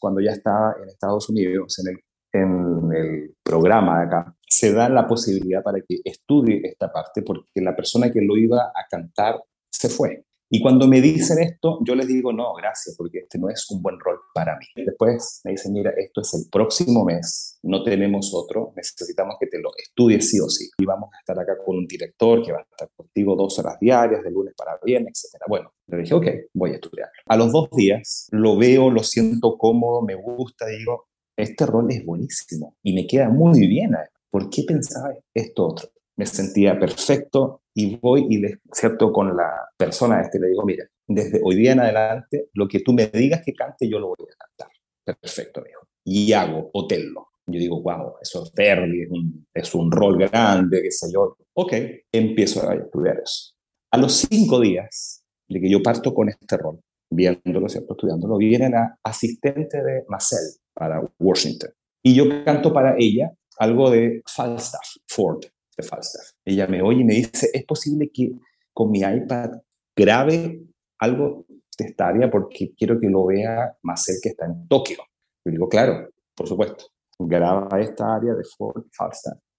Cuando 0.00 0.20
ya 0.20 0.32
estaba 0.32 0.74
en 0.82 0.88
Estados 0.88 1.28
Unidos, 1.28 1.78
en 1.78 1.94
el, 1.94 2.00
en 2.32 2.92
el 2.92 3.36
programa 3.42 4.00
de 4.00 4.06
acá, 4.06 4.36
se 4.48 4.72
da 4.72 4.88
la 4.88 5.06
posibilidad 5.06 5.62
para 5.62 5.78
que 5.80 6.00
estudie 6.04 6.60
esta 6.64 6.92
parte 6.92 7.22
porque 7.22 7.60
la 7.60 7.74
persona 7.74 8.10
que 8.10 8.20
lo 8.20 8.36
iba 8.36 8.64
a 8.64 8.86
cantar 8.90 9.40
se 9.70 9.88
fue. 9.88 10.24
Y 10.50 10.60
cuando 10.60 10.86
me 10.86 11.00
dicen 11.00 11.38
esto, 11.40 11.78
yo 11.84 11.94
les 11.94 12.06
digo, 12.06 12.32
no, 12.32 12.54
gracias, 12.54 12.94
porque 12.96 13.20
este 13.20 13.38
no 13.38 13.48
es 13.48 13.68
un 13.70 13.82
buen 13.82 13.98
rol 13.98 14.18
para 14.34 14.56
mí. 14.56 14.66
Después 14.84 15.40
me 15.44 15.52
dicen, 15.52 15.72
mira, 15.72 15.92
esto 15.96 16.20
es 16.20 16.34
el 16.34 16.50
próximo 16.50 17.04
mes, 17.04 17.58
no 17.62 17.82
tenemos 17.82 18.32
otro, 18.34 18.72
necesitamos 18.76 19.36
que 19.40 19.46
te 19.46 19.58
lo 19.58 19.70
estudies 19.76 20.30
sí 20.30 20.40
o 20.40 20.48
sí. 20.48 20.68
Y 20.78 20.84
vamos 20.84 21.10
a 21.14 21.18
estar 21.18 21.38
acá 21.38 21.56
con 21.64 21.78
un 21.78 21.86
director 21.86 22.42
que 22.44 22.52
va 22.52 22.58
a 22.58 22.66
estar 22.70 22.88
contigo 22.94 23.34
dos 23.36 23.58
horas 23.58 23.78
diarias, 23.80 24.22
de 24.22 24.30
lunes 24.30 24.54
para 24.56 24.78
viernes, 24.84 25.24
etc. 25.24 25.42
Bueno, 25.48 25.72
le 25.86 25.98
dije, 25.98 26.14
ok, 26.14 26.26
voy 26.52 26.70
a 26.70 26.74
estudiar. 26.74 27.08
A 27.26 27.36
los 27.36 27.50
dos 27.50 27.68
días 27.70 28.28
lo 28.30 28.56
veo, 28.56 28.90
lo 28.90 29.02
siento 29.02 29.56
cómodo, 29.58 30.02
me 30.02 30.14
gusta, 30.14 30.66
digo, 30.66 31.06
este 31.36 31.66
rol 31.66 31.90
es 31.90 32.04
buenísimo 32.04 32.76
y 32.82 32.94
me 32.94 33.06
queda 33.06 33.28
muy 33.28 33.66
bien. 33.66 33.92
¿Por 34.30 34.50
qué 34.50 34.62
pensaba 34.66 35.14
esto 35.32 35.66
otro? 35.66 35.88
Me 36.16 36.26
sentía 36.26 36.78
perfecto, 36.78 37.62
y 37.74 37.96
voy 37.96 38.26
y 38.30 38.38
le 38.38 38.60
cierto 38.72 39.12
con 39.12 39.36
la 39.36 39.68
persona 39.76 40.20
este 40.20 40.38
le 40.38 40.48
digo, 40.48 40.64
mira, 40.64 40.84
desde 41.06 41.40
hoy 41.42 41.56
día 41.56 41.72
en 41.72 41.80
adelante, 41.80 42.48
lo 42.54 42.68
que 42.68 42.80
tú 42.80 42.92
me 42.92 43.08
digas 43.08 43.42
que 43.44 43.52
cante, 43.52 43.88
yo 43.88 43.98
lo 43.98 44.08
voy 44.08 44.26
a 44.32 44.36
cantar. 44.36 44.72
Perfecto, 45.20 45.62
dijo. 45.62 45.86
Y 46.04 46.32
hago 46.32 46.70
Otello. 46.72 47.28
Yo 47.46 47.58
digo, 47.58 47.82
wow, 47.82 48.14
eso 48.22 48.44
es 48.44 48.52
Verdi, 48.52 49.02
es 49.02 49.10
un, 49.10 49.46
es 49.52 49.74
un 49.74 49.90
rol 49.90 50.18
grande, 50.18 50.80
qué 50.82 50.90
sé 50.90 51.08
yo. 51.12 51.36
Ok, 51.54 51.74
empiezo 52.10 52.68
a 52.68 52.74
estudiar 52.74 53.20
eso. 53.22 53.52
A 53.90 53.98
los 53.98 54.26
cinco 54.30 54.60
días 54.60 55.22
de 55.48 55.60
que 55.60 55.70
yo 55.70 55.82
parto 55.82 56.14
con 56.14 56.30
este 56.30 56.56
rol, 56.56 56.80
viéndolo, 57.10 57.68
¿cierto? 57.68 57.92
estudiándolo, 57.94 58.38
viene 58.38 58.70
la 58.70 58.98
asistente 59.02 59.82
de 59.82 60.04
Marcel 60.08 60.38
para 60.72 61.02
Washington. 61.18 61.70
Y 62.02 62.14
yo 62.14 62.24
canto 62.44 62.72
para 62.72 62.96
ella 62.98 63.32
algo 63.58 63.90
de 63.90 64.22
Falstaff, 64.26 64.96
Ford, 65.06 65.44
de 65.76 65.82
Falstaff. 65.82 66.32
Ella 66.44 66.66
me 66.66 66.82
oye 66.82 67.00
y 67.00 67.04
me 67.04 67.14
dice, 67.14 67.50
¿es 67.52 67.64
posible 67.64 68.10
que 68.12 68.32
con 68.72 68.90
mi 68.90 69.00
iPad 69.00 69.50
grabe 69.96 70.62
algo 70.98 71.46
de 71.78 71.86
esta 71.86 72.08
área 72.08 72.30
porque 72.30 72.72
quiero 72.76 73.00
que 73.00 73.08
lo 73.08 73.26
vea 73.26 73.76
Marcel 73.82 74.16
que 74.22 74.30
está 74.30 74.46
en 74.46 74.66
Tokio? 74.68 74.98
Yo 75.44 75.52
digo, 75.52 75.68
claro, 75.68 76.08
por 76.34 76.48
supuesto. 76.48 76.86
Graba 77.18 77.80
esta 77.80 78.14
área 78.16 78.34
de 78.34 78.42
Ford 78.44 78.84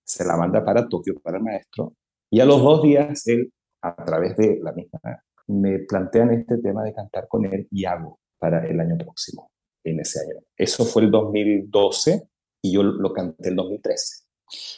se 0.04 0.24
la 0.24 0.38
manda 0.38 0.64
para 0.64 0.88
Tokio, 0.88 1.20
para 1.20 1.38
el 1.38 1.44
maestro, 1.44 1.96
y 2.30 2.40
a 2.40 2.46
los 2.46 2.62
dos 2.62 2.84
días 2.84 3.26
él, 3.28 3.52
a 3.82 3.96
través 4.04 4.36
de 4.38 4.60
la 4.62 4.72
misma, 4.72 5.00
me 5.48 5.80
plantean 5.80 6.32
este 6.32 6.58
tema 6.58 6.84
de 6.84 6.94
cantar 6.94 7.28
con 7.28 7.46
él 7.46 7.68
y 7.72 7.86
hago 7.86 8.20
para 8.38 8.68
el 8.68 8.80
año 8.80 8.98
próximo, 8.98 9.52
en 9.84 10.00
ese 10.00 10.20
año. 10.20 10.42
Eso 10.56 10.86
fue 10.86 11.04
el 11.04 11.12
2012 11.12 12.30
y 12.62 12.74
yo 12.74 12.84
lo 12.84 13.14
canté 13.14 13.50
el 13.50 13.56
2013. 13.56 14.26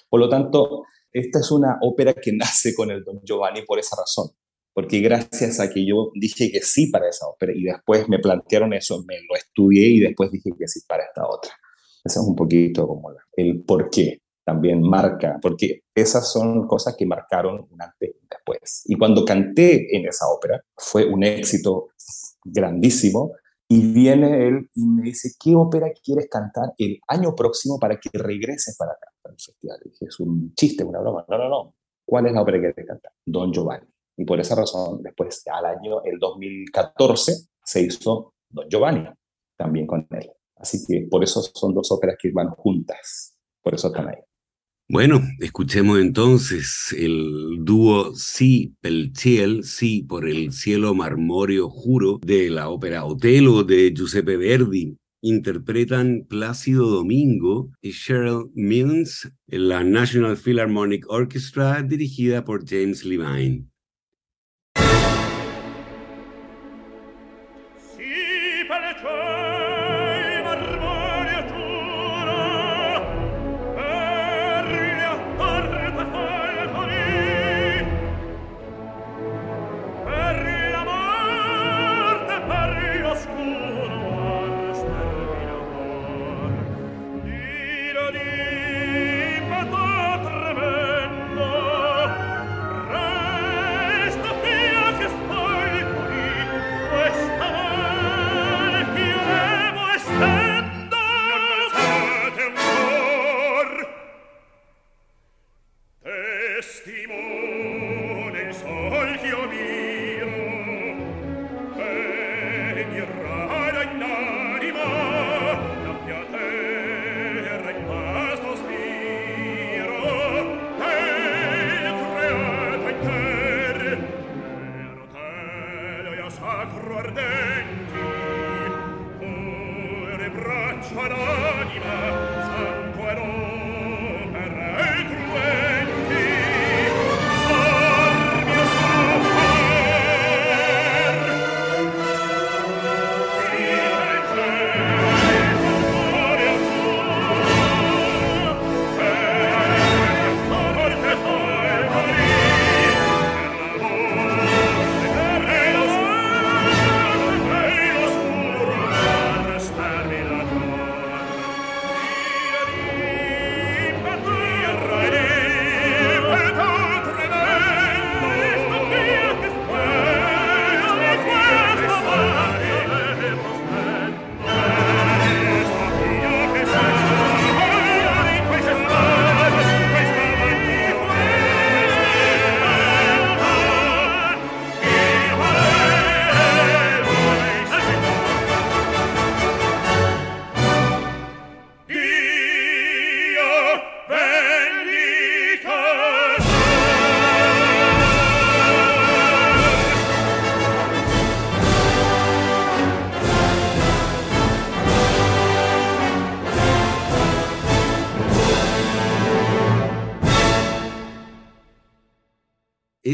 Por 0.09 0.19
lo 0.19 0.29
tanto, 0.29 0.83
esta 1.19 1.39
es 1.39 1.51
una 1.51 1.77
ópera 1.81 2.13
que 2.13 2.31
nace 2.33 2.73
con 2.73 2.91
el 2.91 3.03
Don 3.03 3.21
Giovanni 3.23 3.63
por 3.63 3.79
esa 3.79 3.95
razón, 3.95 4.29
porque 4.73 4.99
gracias 4.99 5.59
a 5.59 5.69
que 5.69 5.85
yo 5.85 6.11
dije 6.15 6.51
que 6.51 6.61
sí 6.61 6.87
para 6.87 7.09
esa 7.09 7.27
ópera 7.27 7.53
y 7.55 7.63
después 7.63 8.07
me 8.09 8.19
plantearon 8.19 8.73
eso, 8.73 9.03
me 9.07 9.15
lo 9.27 9.35
estudié 9.35 9.87
y 9.87 9.99
después 9.99 10.31
dije 10.31 10.51
que 10.57 10.67
sí 10.67 10.81
para 10.87 11.03
esta 11.03 11.27
otra. 11.27 11.51
Eso 12.03 12.21
es 12.21 12.27
un 12.27 12.35
poquito 12.35 12.87
como 12.87 13.11
el 13.35 13.63
por 13.63 13.89
qué 13.89 14.21
también 14.45 14.81
marca, 14.81 15.39
porque 15.41 15.81
esas 15.93 16.31
son 16.31 16.67
cosas 16.67 16.95
que 16.95 17.05
marcaron 17.05 17.67
un 17.69 17.81
antes 17.81 18.11
y 18.11 18.27
después. 18.29 18.83
Y 18.85 18.95
cuando 18.95 19.25
canté 19.25 19.93
en 19.93 20.07
esa 20.07 20.25
ópera, 20.29 20.63
fue 20.77 21.03
un 21.03 21.21
éxito 21.25 21.89
grandísimo, 22.45 23.33
y 23.69 23.91
viene 23.91 24.47
él 24.47 24.69
y 24.75 24.85
me 24.85 25.03
dice, 25.03 25.31
¿qué 25.39 25.55
ópera 25.55 25.87
quieres 26.01 26.27
cantar 26.29 26.73
el 26.77 26.99
año 27.07 27.35
próximo 27.35 27.77
para 27.79 27.99
que 27.99 28.09
regreses 28.13 28.77
para 28.77 28.93
acá, 28.93 29.07
el 29.29 29.39
festival? 29.39 29.79
dije, 29.83 30.05
es 30.05 30.19
un 30.19 30.53
chiste, 30.55 30.83
una 30.83 30.99
broma. 30.99 31.25
No, 31.27 31.37
no, 31.37 31.49
no. 31.49 31.75
¿Cuál 32.05 32.27
es 32.27 32.33
la 32.33 32.41
ópera 32.41 32.57
que 32.57 32.73
quieres 32.73 32.87
cantar? 32.87 33.11
Don 33.25 33.51
Giovanni. 33.51 33.87
Y 34.17 34.25
por 34.25 34.39
esa 34.39 34.55
razón, 34.55 35.03
después, 35.03 35.43
al 35.47 35.65
año, 35.65 36.03
el 36.03 36.17
2014, 36.17 37.33
se 37.63 37.81
hizo 37.81 38.33
Don 38.49 38.67
Giovanni, 38.69 39.07
también 39.55 39.85
con 39.85 40.07
él. 40.09 40.31
Así 40.55 40.85
que 40.87 41.07
por 41.09 41.23
eso 41.23 41.41
son 41.41 41.73
dos 41.73 41.91
óperas 41.91 42.17
que 42.19 42.31
van 42.31 42.49
juntas. 42.49 43.35
Por 43.61 43.75
eso 43.75 43.87
están 43.87 44.09
ahí. 44.09 44.21
Bueno, 44.89 45.21
escuchemos 45.39 45.99
entonces 45.99 46.95
el 46.97 47.57
dúo 47.59 48.15
Si 48.15 48.73
pel 48.79 49.11
ciel, 49.13 49.65
Sí 49.65 50.01
por 50.01 50.27
el 50.29 50.53
cielo 50.53 50.95
marmóreo 50.95 51.69
juro 51.69 52.19
de 52.25 52.49
la 52.49 52.69
ópera 52.69 53.03
Otelo 53.03 53.65
de 53.65 53.93
Giuseppe 53.93 54.37
Verdi. 54.37 54.97
Interpretan 55.21 56.25
Plácido 56.27 56.87
Domingo 56.87 57.71
y 57.81 57.91
Cheryl 57.91 58.51
Mills 58.53 59.31
en 59.47 59.69
la 59.69 59.83
National 59.83 60.37
Philharmonic 60.37 61.05
Orchestra 61.09 61.81
dirigida 61.83 62.43
por 62.43 62.67
James 62.67 63.03
Levine. 63.03 63.65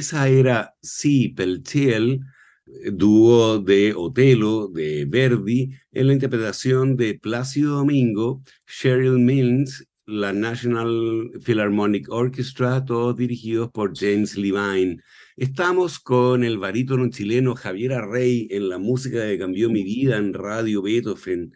Esa 0.04 0.28
era 0.28 0.76
Si 0.82 1.30
Peltiel, 1.30 2.20
eh, 2.66 2.92
dúo 2.92 3.60
de 3.60 3.94
Otelo, 3.96 4.68
de 4.68 5.06
Verdi, 5.06 5.72
en 5.94 6.08
la 6.08 6.14
interpretación 6.14 6.98
de 6.98 7.18
Plácido 7.18 7.78
Domingo, 7.78 8.44
Cheryl 8.68 9.18
Mills, 9.20 9.88
la 10.06 10.34
National 10.34 11.32
Philharmonic 11.42 12.10
Orchestra, 12.12 12.84
todos 12.84 13.16
dirigidos 13.16 13.72
por 13.72 13.98
James 13.98 14.36
Levine. 14.36 14.98
Estamos 15.38 16.00
con 16.00 16.44
el 16.44 16.58
barítono 16.58 17.10
chileno 17.10 17.56
Javier 17.56 17.94
Arrey 17.94 18.50
en 18.52 18.68
la 18.68 18.80
música 18.80 19.26
que 19.26 19.40
cambió 19.40 19.70
mi 19.70 19.84
vida 19.84 20.18
en 20.18 20.34
Radio 20.34 20.82
Beethoven. 20.82 21.56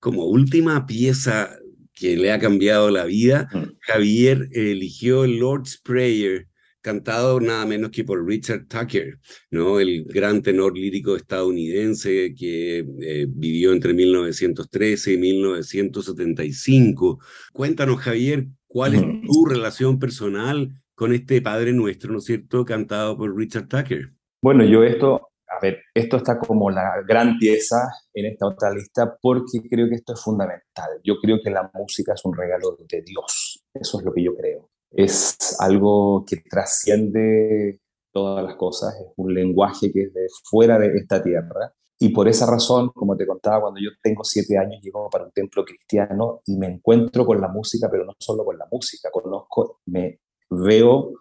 Como 0.00 0.24
última 0.26 0.86
pieza 0.86 1.56
que 1.94 2.16
le 2.16 2.32
ha 2.32 2.40
cambiado 2.40 2.90
la 2.90 3.04
vida, 3.04 3.48
mm. 3.52 3.78
Javier 3.78 4.48
eligió 4.52 5.24
el 5.24 5.38
Lord's 5.38 5.78
Prayer 5.78 6.48
cantado 6.86 7.40
nada 7.40 7.66
menos 7.66 7.90
que 7.90 8.04
por 8.04 8.24
Richard 8.24 8.68
Tucker, 8.68 9.18
¿no? 9.50 9.80
el 9.80 10.04
gran 10.04 10.40
tenor 10.40 10.78
lírico 10.78 11.16
estadounidense 11.16 12.32
que 12.32 12.86
eh, 13.02 13.26
vivió 13.28 13.72
entre 13.72 13.92
1913 13.92 15.14
y 15.14 15.18
1975. 15.18 17.18
Cuéntanos, 17.52 17.98
Javier, 17.98 18.46
¿cuál 18.68 18.94
es 18.94 19.02
tu 19.02 19.46
relación 19.46 19.98
personal 19.98 20.70
con 20.94 21.12
este 21.12 21.42
Padre 21.42 21.72
Nuestro, 21.72 22.12
¿no 22.12 22.18
es 22.18 22.24
cierto?, 22.24 22.64
cantado 22.64 23.16
por 23.16 23.36
Richard 23.36 23.66
Tucker. 23.66 24.12
Bueno, 24.40 24.64
yo 24.64 24.84
esto, 24.84 25.30
a 25.48 25.58
ver, 25.60 25.82
esto 25.92 26.18
está 26.18 26.38
como 26.38 26.70
la 26.70 27.02
gran 27.04 27.36
pieza 27.36 27.78
en 28.14 28.26
esta 28.26 28.46
otra 28.46 28.72
lista 28.72 29.16
porque 29.20 29.58
creo 29.68 29.88
que 29.88 29.96
esto 29.96 30.12
es 30.12 30.22
fundamental. 30.22 31.00
Yo 31.02 31.16
creo 31.20 31.40
que 31.42 31.50
la 31.50 31.68
música 31.74 32.12
es 32.14 32.24
un 32.24 32.36
regalo 32.36 32.78
de 32.88 33.02
Dios. 33.02 33.64
Eso 33.74 33.98
es 33.98 34.04
lo 34.04 34.12
que 34.12 34.22
yo 34.22 34.36
creo 34.36 34.70
es 34.96 35.56
algo 35.60 36.24
que 36.26 36.38
trasciende 36.38 37.80
todas 38.10 38.42
las 38.42 38.56
cosas, 38.56 38.94
es 38.94 39.12
un 39.16 39.34
lenguaje 39.34 39.92
que 39.92 40.04
es 40.04 40.14
de 40.14 40.26
fuera 40.44 40.78
de 40.78 40.96
esta 40.96 41.22
tierra. 41.22 41.72
Y 41.98 42.10
por 42.10 42.28
esa 42.28 42.46
razón, 42.50 42.90
como 42.94 43.16
te 43.16 43.26
contaba, 43.26 43.60
cuando 43.60 43.80
yo 43.80 43.90
tengo 44.02 44.24
siete 44.24 44.56
años, 44.58 44.80
llego 44.82 45.08
para 45.10 45.24
un 45.24 45.32
templo 45.32 45.64
cristiano 45.64 46.40
y 46.46 46.56
me 46.56 46.66
encuentro 46.66 47.26
con 47.26 47.40
la 47.40 47.48
música, 47.48 47.88
pero 47.90 48.04
no 48.04 48.14
solo 48.18 48.44
con 48.44 48.56
la 48.58 48.66
música, 48.70 49.10
conozco, 49.10 49.80
me 49.86 50.20
veo 50.50 51.12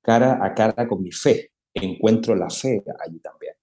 cara 0.00 0.44
a 0.44 0.54
cara 0.54 0.86
con 0.88 1.02
mi 1.02 1.10
fe, 1.10 1.50
encuentro 1.72 2.36
la 2.36 2.50
fe 2.50 2.84
allí 3.04 3.18
también. 3.20 3.54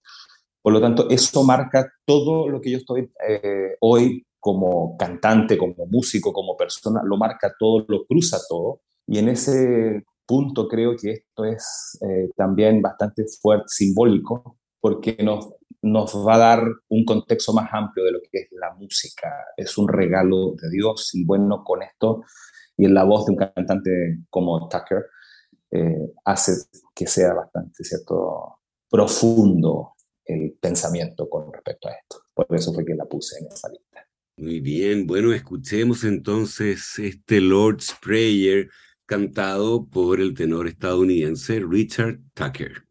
Por 0.62 0.74
lo 0.74 0.82
tanto, 0.82 1.10
eso 1.10 1.44
marca 1.44 1.92
todo 2.06 2.50
lo 2.50 2.60
que 2.62 2.72
yo 2.72 2.78
estoy 2.78 3.12
eh, 3.28 3.76
hoy 3.80 4.26
como 4.40 4.98
cantante, 4.98 5.58
como 5.58 5.86
músico, 5.88 6.34
como 6.34 6.58
persona, 6.58 7.02
lo 7.06 7.16
marca 7.18 7.54
todo, 7.58 7.86
lo 7.88 8.06
cruza 8.06 8.38
todo. 8.50 8.82
Y 9.12 9.18
en 9.18 9.28
ese 9.28 10.06
punto 10.26 10.70
creo 10.70 10.96
que 10.96 11.12
esto 11.12 11.44
es 11.44 12.00
eh, 12.00 12.30
también 12.38 12.82
bastante 12.82 13.26
fuerte, 13.42 13.66
simbólico, 13.68 14.58
porque 14.80 15.18
nos, 15.22 15.50
nos 15.82 16.16
va 16.26 16.36
a 16.36 16.38
dar 16.38 16.64
un 16.88 17.04
contexto 17.04 17.52
más 17.52 17.68
amplio 17.74 18.06
de 18.06 18.14
lo 18.14 18.20
que 18.22 18.44
es 18.44 18.48
la 18.52 18.74
música. 18.74 19.30
Es 19.58 19.78
un 19.78 19.90
regalo 19.90 20.54
de 20.54 20.70
Dios 20.70 21.14
y 21.14 21.26
bueno, 21.26 21.62
con 21.62 21.84
esto 21.84 22.24
y 22.78 22.86
en 22.86 22.94
la 22.94 23.04
voz 23.04 23.26
de 23.26 23.34
un 23.34 23.38
cantante 23.38 24.20
como 24.30 24.70
Tucker, 24.70 25.04
eh, 25.72 26.14
hace 26.24 26.54
que 26.96 27.06
sea 27.06 27.34
bastante, 27.34 27.84
¿cierto?, 27.84 28.60
profundo 28.90 29.96
el 30.24 30.54
pensamiento 30.54 31.28
con 31.28 31.52
respecto 31.52 31.90
a 31.90 31.92
esto. 31.92 32.24
Por 32.34 32.48
eso 32.52 32.74
fue 32.74 32.86
que 32.86 32.96
la 32.96 33.04
puse 33.04 33.40
en 33.40 33.48
esa 33.48 33.68
lista. 33.68 34.08
Muy 34.38 34.62
bien, 34.62 35.06
bueno, 35.06 35.34
escuchemos 35.34 36.06
entonces 36.06 36.98
este 36.98 37.42
Lord's 37.42 37.94
Prayer 38.02 38.70
cantado 39.12 39.90
por 39.90 40.22
el 40.22 40.34
tenor 40.34 40.70
estadounidense 40.70 41.60
Richard 41.60 42.22
Tucker. 42.34 42.91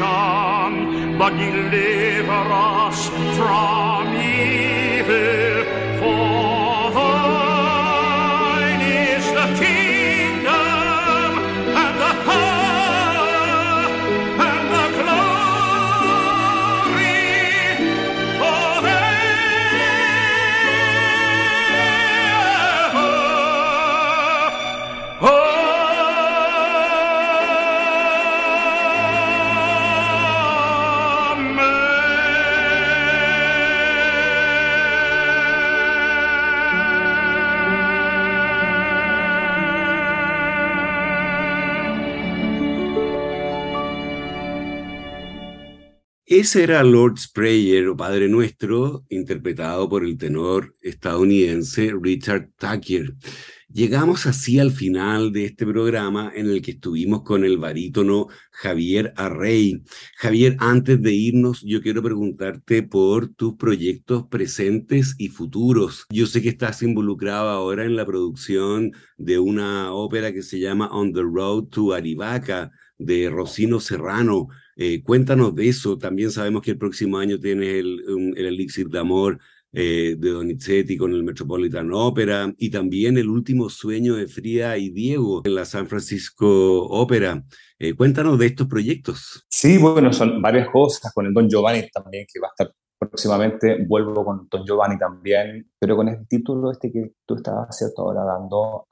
but 0.00 1.30
deliver 1.30 2.30
us 2.30 3.08
from 3.36 4.14
evil. 4.14 5.47
Ese 46.38 46.62
era 46.62 46.84
Lord's 46.84 47.26
Prayer 47.26 47.88
o 47.88 47.96
Padre 47.96 48.28
Nuestro, 48.28 49.04
interpretado 49.08 49.88
por 49.88 50.04
el 50.04 50.16
tenor 50.16 50.76
estadounidense 50.82 51.92
Richard 52.00 52.50
Tucker. 52.56 53.16
Llegamos 53.68 54.24
así 54.24 54.60
al 54.60 54.70
final 54.70 55.32
de 55.32 55.46
este 55.46 55.66
programa 55.66 56.30
en 56.32 56.48
el 56.48 56.62
que 56.62 56.70
estuvimos 56.70 57.24
con 57.24 57.44
el 57.44 57.58
barítono 57.58 58.28
Javier 58.52 59.12
Arrey. 59.16 59.82
Javier, 60.16 60.56
antes 60.60 61.02
de 61.02 61.12
irnos, 61.12 61.60
yo 61.66 61.82
quiero 61.82 62.04
preguntarte 62.04 62.84
por 62.84 63.34
tus 63.34 63.54
proyectos 63.54 64.28
presentes 64.28 65.16
y 65.18 65.30
futuros. 65.30 66.06
Yo 66.08 66.28
sé 66.28 66.40
que 66.40 66.50
estás 66.50 66.84
involucrado 66.84 67.48
ahora 67.48 67.84
en 67.84 67.96
la 67.96 68.06
producción 68.06 68.92
de 69.16 69.40
una 69.40 69.92
ópera 69.92 70.32
que 70.32 70.44
se 70.44 70.60
llama 70.60 70.88
On 70.92 71.12
the 71.12 71.22
Road 71.22 71.64
to 71.64 71.94
Arivaca 71.94 72.70
de 72.98 73.30
Rocino 73.30 73.80
Serrano. 73.80 74.48
Eh, 74.76 75.02
cuéntanos 75.02 75.54
de 75.54 75.68
eso. 75.68 75.96
También 75.98 76.30
sabemos 76.30 76.62
que 76.62 76.72
el 76.72 76.78
próximo 76.78 77.18
año 77.18 77.38
tienes 77.38 77.68
el, 77.68 78.34
el 78.36 78.46
Elixir 78.46 78.88
de 78.88 78.98
Amor 78.98 79.38
eh, 79.70 80.16
de 80.18 80.30
Donizetti 80.30 80.96
con 80.96 81.12
el 81.12 81.22
Metropolitan 81.22 81.92
Opera 81.92 82.50
y 82.56 82.70
también 82.70 83.18
el 83.18 83.28
último 83.28 83.68
sueño 83.68 84.16
de 84.16 84.26
Frida 84.26 84.78
y 84.78 84.88
Diego 84.88 85.42
en 85.44 85.54
la 85.54 85.66
San 85.66 85.86
Francisco 85.86 86.86
Opera. 86.86 87.44
Eh, 87.78 87.94
cuéntanos 87.94 88.38
de 88.38 88.46
estos 88.46 88.66
proyectos. 88.66 89.44
Sí, 89.50 89.76
bueno, 89.76 90.10
son 90.10 90.40
varias 90.40 90.70
cosas 90.70 91.12
con 91.12 91.26
el 91.26 91.34
Don 91.34 91.50
Giovanni 91.50 91.86
también, 91.90 92.24
que 92.32 92.40
va 92.40 92.48
a 92.48 92.50
estar 92.50 92.74
próximamente. 92.98 93.84
Vuelvo 93.86 94.24
con 94.24 94.48
Don 94.50 94.64
Giovanni 94.64 94.98
también, 94.98 95.70
pero 95.78 95.96
con 95.96 96.08
el 96.08 96.26
título 96.26 96.72
este 96.72 96.90
que 96.90 97.12
tú 97.26 97.34
estabas 97.34 97.76
cierto 97.76 98.02
ahora 98.02 98.24
dando, 98.24 98.86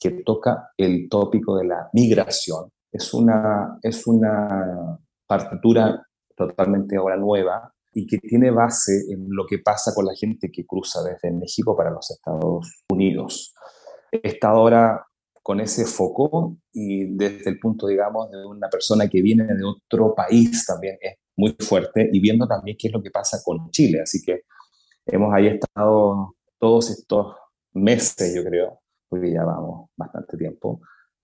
que 0.00 0.22
toca 0.24 0.70
el 0.78 1.06
tópico 1.10 1.54
de 1.58 1.66
la 1.66 1.90
migración. 1.92 2.70
Es 2.90 3.12
una, 3.14 3.78
es 3.82 4.06
una 4.06 4.98
partitura 5.26 6.06
totalmente 6.34 6.96
ahora 6.96 7.16
nueva 7.16 7.72
y 7.92 8.06
que 8.06 8.18
tiene 8.18 8.50
base 8.50 8.92
en 9.10 9.26
lo 9.28 9.46
que 9.46 9.58
pasa 9.58 9.92
con 9.94 10.06
la 10.06 10.14
gente 10.14 10.50
que 10.52 10.66
cruza 10.66 11.02
desde 11.02 11.32
México 11.32 11.76
para 11.76 11.90
los 11.90 12.10
Estados 12.10 12.84
Unidos. 12.90 13.54
Está 14.10 14.48
ahora 14.48 15.04
con 15.42 15.60
ese 15.60 15.86
foco 15.86 16.58
y 16.72 17.16
desde 17.16 17.50
el 17.50 17.58
punto, 17.58 17.86
digamos, 17.86 18.30
de 18.30 18.44
una 18.44 18.68
persona 18.68 19.08
que 19.08 19.22
viene 19.22 19.44
de 19.44 19.64
otro 19.64 20.14
país 20.14 20.64
también 20.66 20.98
es 21.00 21.14
muy 21.36 21.56
fuerte 21.58 22.08
y 22.12 22.20
viendo 22.20 22.46
también 22.46 22.76
qué 22.78 22.88
es 22.88 22.92
lo 22.92 23.02
que 23.02 23.10
pasa 23.10 23.38
con 23.44 23.70
Chile. 23.70 24.02
Así 24.02 24.22
que 24.22 24.42
hemos 25.06 25.32
ahí 25.34 25.46
estado 25.46 26.34
todos 26.58 26.90
estos 26.90 27.34
meses, 27.72 28.34
yo 28.34 28.44
creo, 28.44 28.80
porque 29.08 29.32
ya 29.32 29.44
vamos 29.44 29.90
bastante 29.96 30.36
tiempo, 30.36 30.80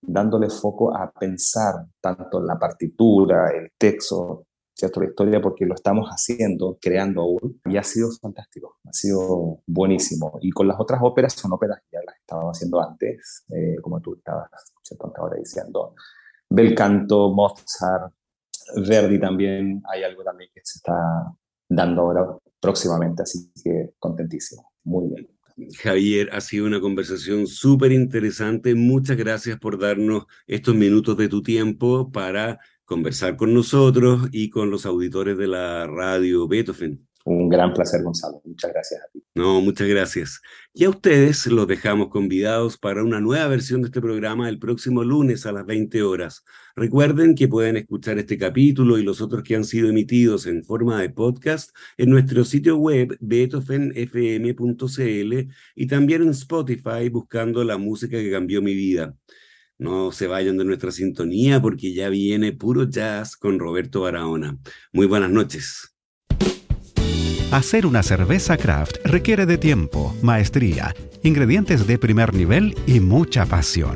dándole 0.07 0.49
foco 0.49 0.95
a 0.95 1.11
pensar 1.11 1.85
tanto 2.01 2.41
la 2.41 2.57
partitura, 2.57 3.49
el 3.51 3.71
texto, 3.77 4.45
¿cierto? 4.73 4.99
la 4.99 5.07
historia, 5.07 5.41
porque 5.41 5.65
lo 5.65 5.73
estamos 5.73 6.09
haciendo, 6.09 6.77
creando 6.81 7.21
aún, 7.21 7.61
y 7.65 7.77
ha 7.77 7.83
sido 7.83 8.09
fantástico, 8.21 8.77
ha 8.85 8.93
sido 8.93 9.61
buenísimo. 9.65 10.37
Y 10.41 10.51
con 10.51 10.67
las 10.67 10.79
otras 10.79 10.99
óperas, 11.01 11.33
son 11.33 11.53
óperas 11.53 11.79
que 11.81 11.97
ya 11.97 11.99
las 12.05 12.17
estábamos 12.17 12.57
haciendo 12.57 12.81
antes, 12.81 13.45
eh, 13.49 13.77
como 13.81 14.01
tú 14.01 14.15
estabas 14.15 14.49
¿cierto? 14.83 15.11
ahora 15.17 15.37
diciendo. 15.37 15.95
Bel 16.49 16.75
canto, 16.75 17.31
Mozart, 17.31 18.13
Verdi 18.87 19.19
también, 19.19 19.81
hay 19.89 20.03
algo 20.03 20.23
también 20.23 20.49
que 20.53 20.61
se 20.63 20.79
está 20.79 21.31
dando 21.69 22.01
ahora 22.01 22.37
próximamente, 22.59 23.23
así 23.23 23.51
que 23.63 23.93
contentísimo, 23.99 24.71
muy 24.83 25.07
bien. 25.07 25.34
Javier, 25.81 26.29
ha 26.33 26.41
sido 26.41 26.65
una 26.65 26.81
conversación 26.81 27.47
súper 27.47 27.91
interesante. 27.93 28.75
Muchas 28.75 29.15
gracias 29.17 29.57
por 29.57 29.79
darnos 29.79 30.25
estos 30.47 30.75
minutos 30.75 31.15
de 31.17 31.29
tu 31.29 31.41
tiempo 31.41 32.11
para 32.11 32.59
conversar 32.83 33.37
con 33.37 33.53
nosotros 33.53 34.27
y 34.31 34.49
con 34.49 34.69
los 34.69 34.85
auditores 34.85 35.37
de 35.37 35.47
la 35.47 35.87
radio 35.87 36.47
Beethoven. 36.47 37.04
Un 37.27 37.49
gran 37.49 37.73
placer, 37.73 38.03
Gonzalo. 38.03 38.39
Muchas 38.45 38.71
gracias 38.71 39.01
a 39.01 39.07
ti. 39.11 39.23
No, 39.33 39.59
muchas 39.59 39.87
gracias. 39.87 40.41
Y 40.75 40.83
a 40.83 40.91
ustedes 40.91 41.47
los 41.47 41.67
dejamos 41.67 42.09
convidados 42.09 42.77
para 42.77 43.03
una 43.03 43.19
nueva 43.19 43.47
versión 43.47 43.81
de 43.81 43.87
este 43.87 43.99
programa 43.99 44.47
el 44.47 44.59
próximo 44.59 45.03
lunes 45.03 45.47
a 45.47 45.51
las 45.51 45.65
20 45.65 46.03
horas. 46.03 46.45
Recuerden 46.75 47.33
que 47.33 47.47
pueden 47.47 47.77
escuchar 47.77 48.19
este 48.19 48.37
capítulo 48.37 48.99
y 48.99 49.03
los 49.03 49.21
otros 49.21 49.41
que 49.41 49.55
han 49.55 49.65
sido 49.65 49.89
emitidos 49.89 50.45
en 50.45 50.63
forma 50.63 51.01
de 51.01 51.09
podcast 51.09 51.75
en 51.97 52.11
nuestro 52.11 52.45
sitio 52.45 52.77
web 52.77 53.17
beethovenfm.cl 53.19 55.49
y 55.75 55.87
también 55.87 56.21
en 56.21 56.29
Spotify 56.29 57.09
buscando 57.09 57.63
la 57.63 57.79
música 57.79 58.17
que 58.17 58.29
cambió 58.29 58.61
mi 58.61 58.75
vida. 58.75 59.15
No 59.79 60.11
se 60.11 60.27
vayan 60.27 60.57
de 60.57 60.65
nuestra 60.65 60.91
sintonía 60.91 61.59
porque 61.59 61.91
ya 61.91 62.07
viene 62.09 62.53
puro 62.53 62.83
jazz 62.83 63.35
con 63.35 63.57
Roberto 63.57 64.01
Barahona. 64.01 64.59
Muy 64.93 65.07
buenas 65.07 65.31
noches. 65.31 65.94
Hacer 67.51 67.85
una 67.85 68.03
cerveza 68.03 68.57
craft 68.57 68.97
requiere 69.05 69.45
de 69.45 69.57
tiempo, 69.57 70.15
maestría, 70.21 70.95
ingredientes 71.23 71.87
de 71.87 71.97
primer 71.97 72.33
nivel 72.33 72.75
y 72.87 72.99
mucha 72.99 73.45
pasión. 73.45 73.95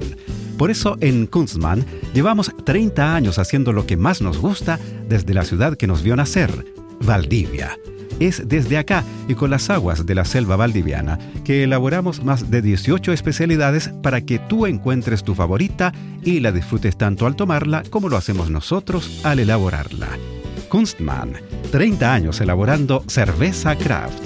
Por 0.57 0.71
eso 0.71 0.97
en 1.01 1.25
Kunstmann 1.25 1.85
llevamos 2.13 2.51
30 2.63 3.15
años 3.15 3.39
haciendo 3.39 3.73
lo 3.73 3.85
que 3.85 3.97
más 3.97 4.21
nos 4.21 4.37
gusta 4.37 4.79
desde 5.07 5.33
la 5.33 5.43
ciudad 5.43 5.75
que 5.75 5.87
nos 5.87 6.03
vio 6.03 6.15
nacer, 6.15 6.73
Valdivia. 7.01 7.77
Es 8.19 8.47
desde 8.47 8.77
acá 8.77 9.03
y 9.27 9.35
con 9.35 9.49
las 9.49 9.69
aguas 9.69 10.05
de 10.05 10.15
la 10.15 10.25
selva 10.25 10.55
valdiviana 10.55 11.17
que 11.43 11.63
elaboramos 11.63 12.23
más 12.23 12.51
de 12.51 12.61
18 12.61 13.13
especialidades 13.13 13.89
para 14.03 14.21
que 14.21 14.39
tú 14.39 14.67
encuentres 14.67 15.23
tu 15.23 15.35
favorita 15.35 15.93
y 16.23 16.39
la 16.39 16.51
disfrutes 16.51 16.97
tanto 16.97 17.25
al 17.25 17.35
tomarla 17.35 17.83
como 17.89 18.09
lo 18.09 18.17
hacemos 18.17 18.49
nosotros 18.49 19.21
al 19.23 19.39
elaborarla. 19.39 20.09
Kunstmann, 20.69 21.33
30 21.71 22.13
años 22.13 22.39
elaborando 22.41 23.03
cerveza 23.07 23.75
craft. 23.75 24.23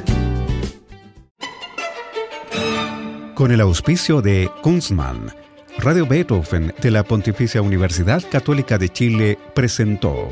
Con 3.34 3.52
el 3.52 3.62
auspicio 3.62 4.22
de 4.22 4.52
Kunstmann, 4.62 5.34
Radio 5.80 6.06
Beethoven 6.06 6.74
de 6.80 6.91
la 6.91 7.04
Pontificia 7.04 7.62
Universidad 7.62 8.22
Católica 8.30 8.78
de 8.78 8.89
Chile 8.89 9.39
presentó 9.56 10.30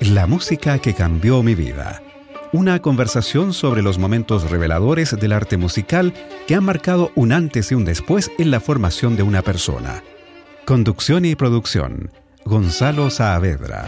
La 0.00 0.26
música 0.26 0.78
que 0.78 0.92
cambió 0.92 1.42
mi 1.42 1.54
vida. 1.54 2.02
Una 2.52 2.80
conversación 2.80 3.52
sobre 3.52 3.82
los 3.82 3.98
momentos 3.98 4.50
reveladores 4.50 5.18
del 5.18 5.32
arte 5.32 5.56
musical 5.56 6.12
que 6.46 6.54
han 6.54 6.64
marcado 6.64 7.10
un 7.14 7.32
antes 7.32 7.72
y 7.72 7.74
un 7.74 7.84
después 7.84 8.30
en 8.38 8.50
la 8.50 8.60
formación 8.60 9.16
de 9.16 9.22
una 9.22 9.42
persona. 9.42 10.02
Conducción 10.64 11.24
y 11.24 11.34
producción. 11.34 12.10
Gonzalo 12.44 13.10
Saavedra. 13.10 13.86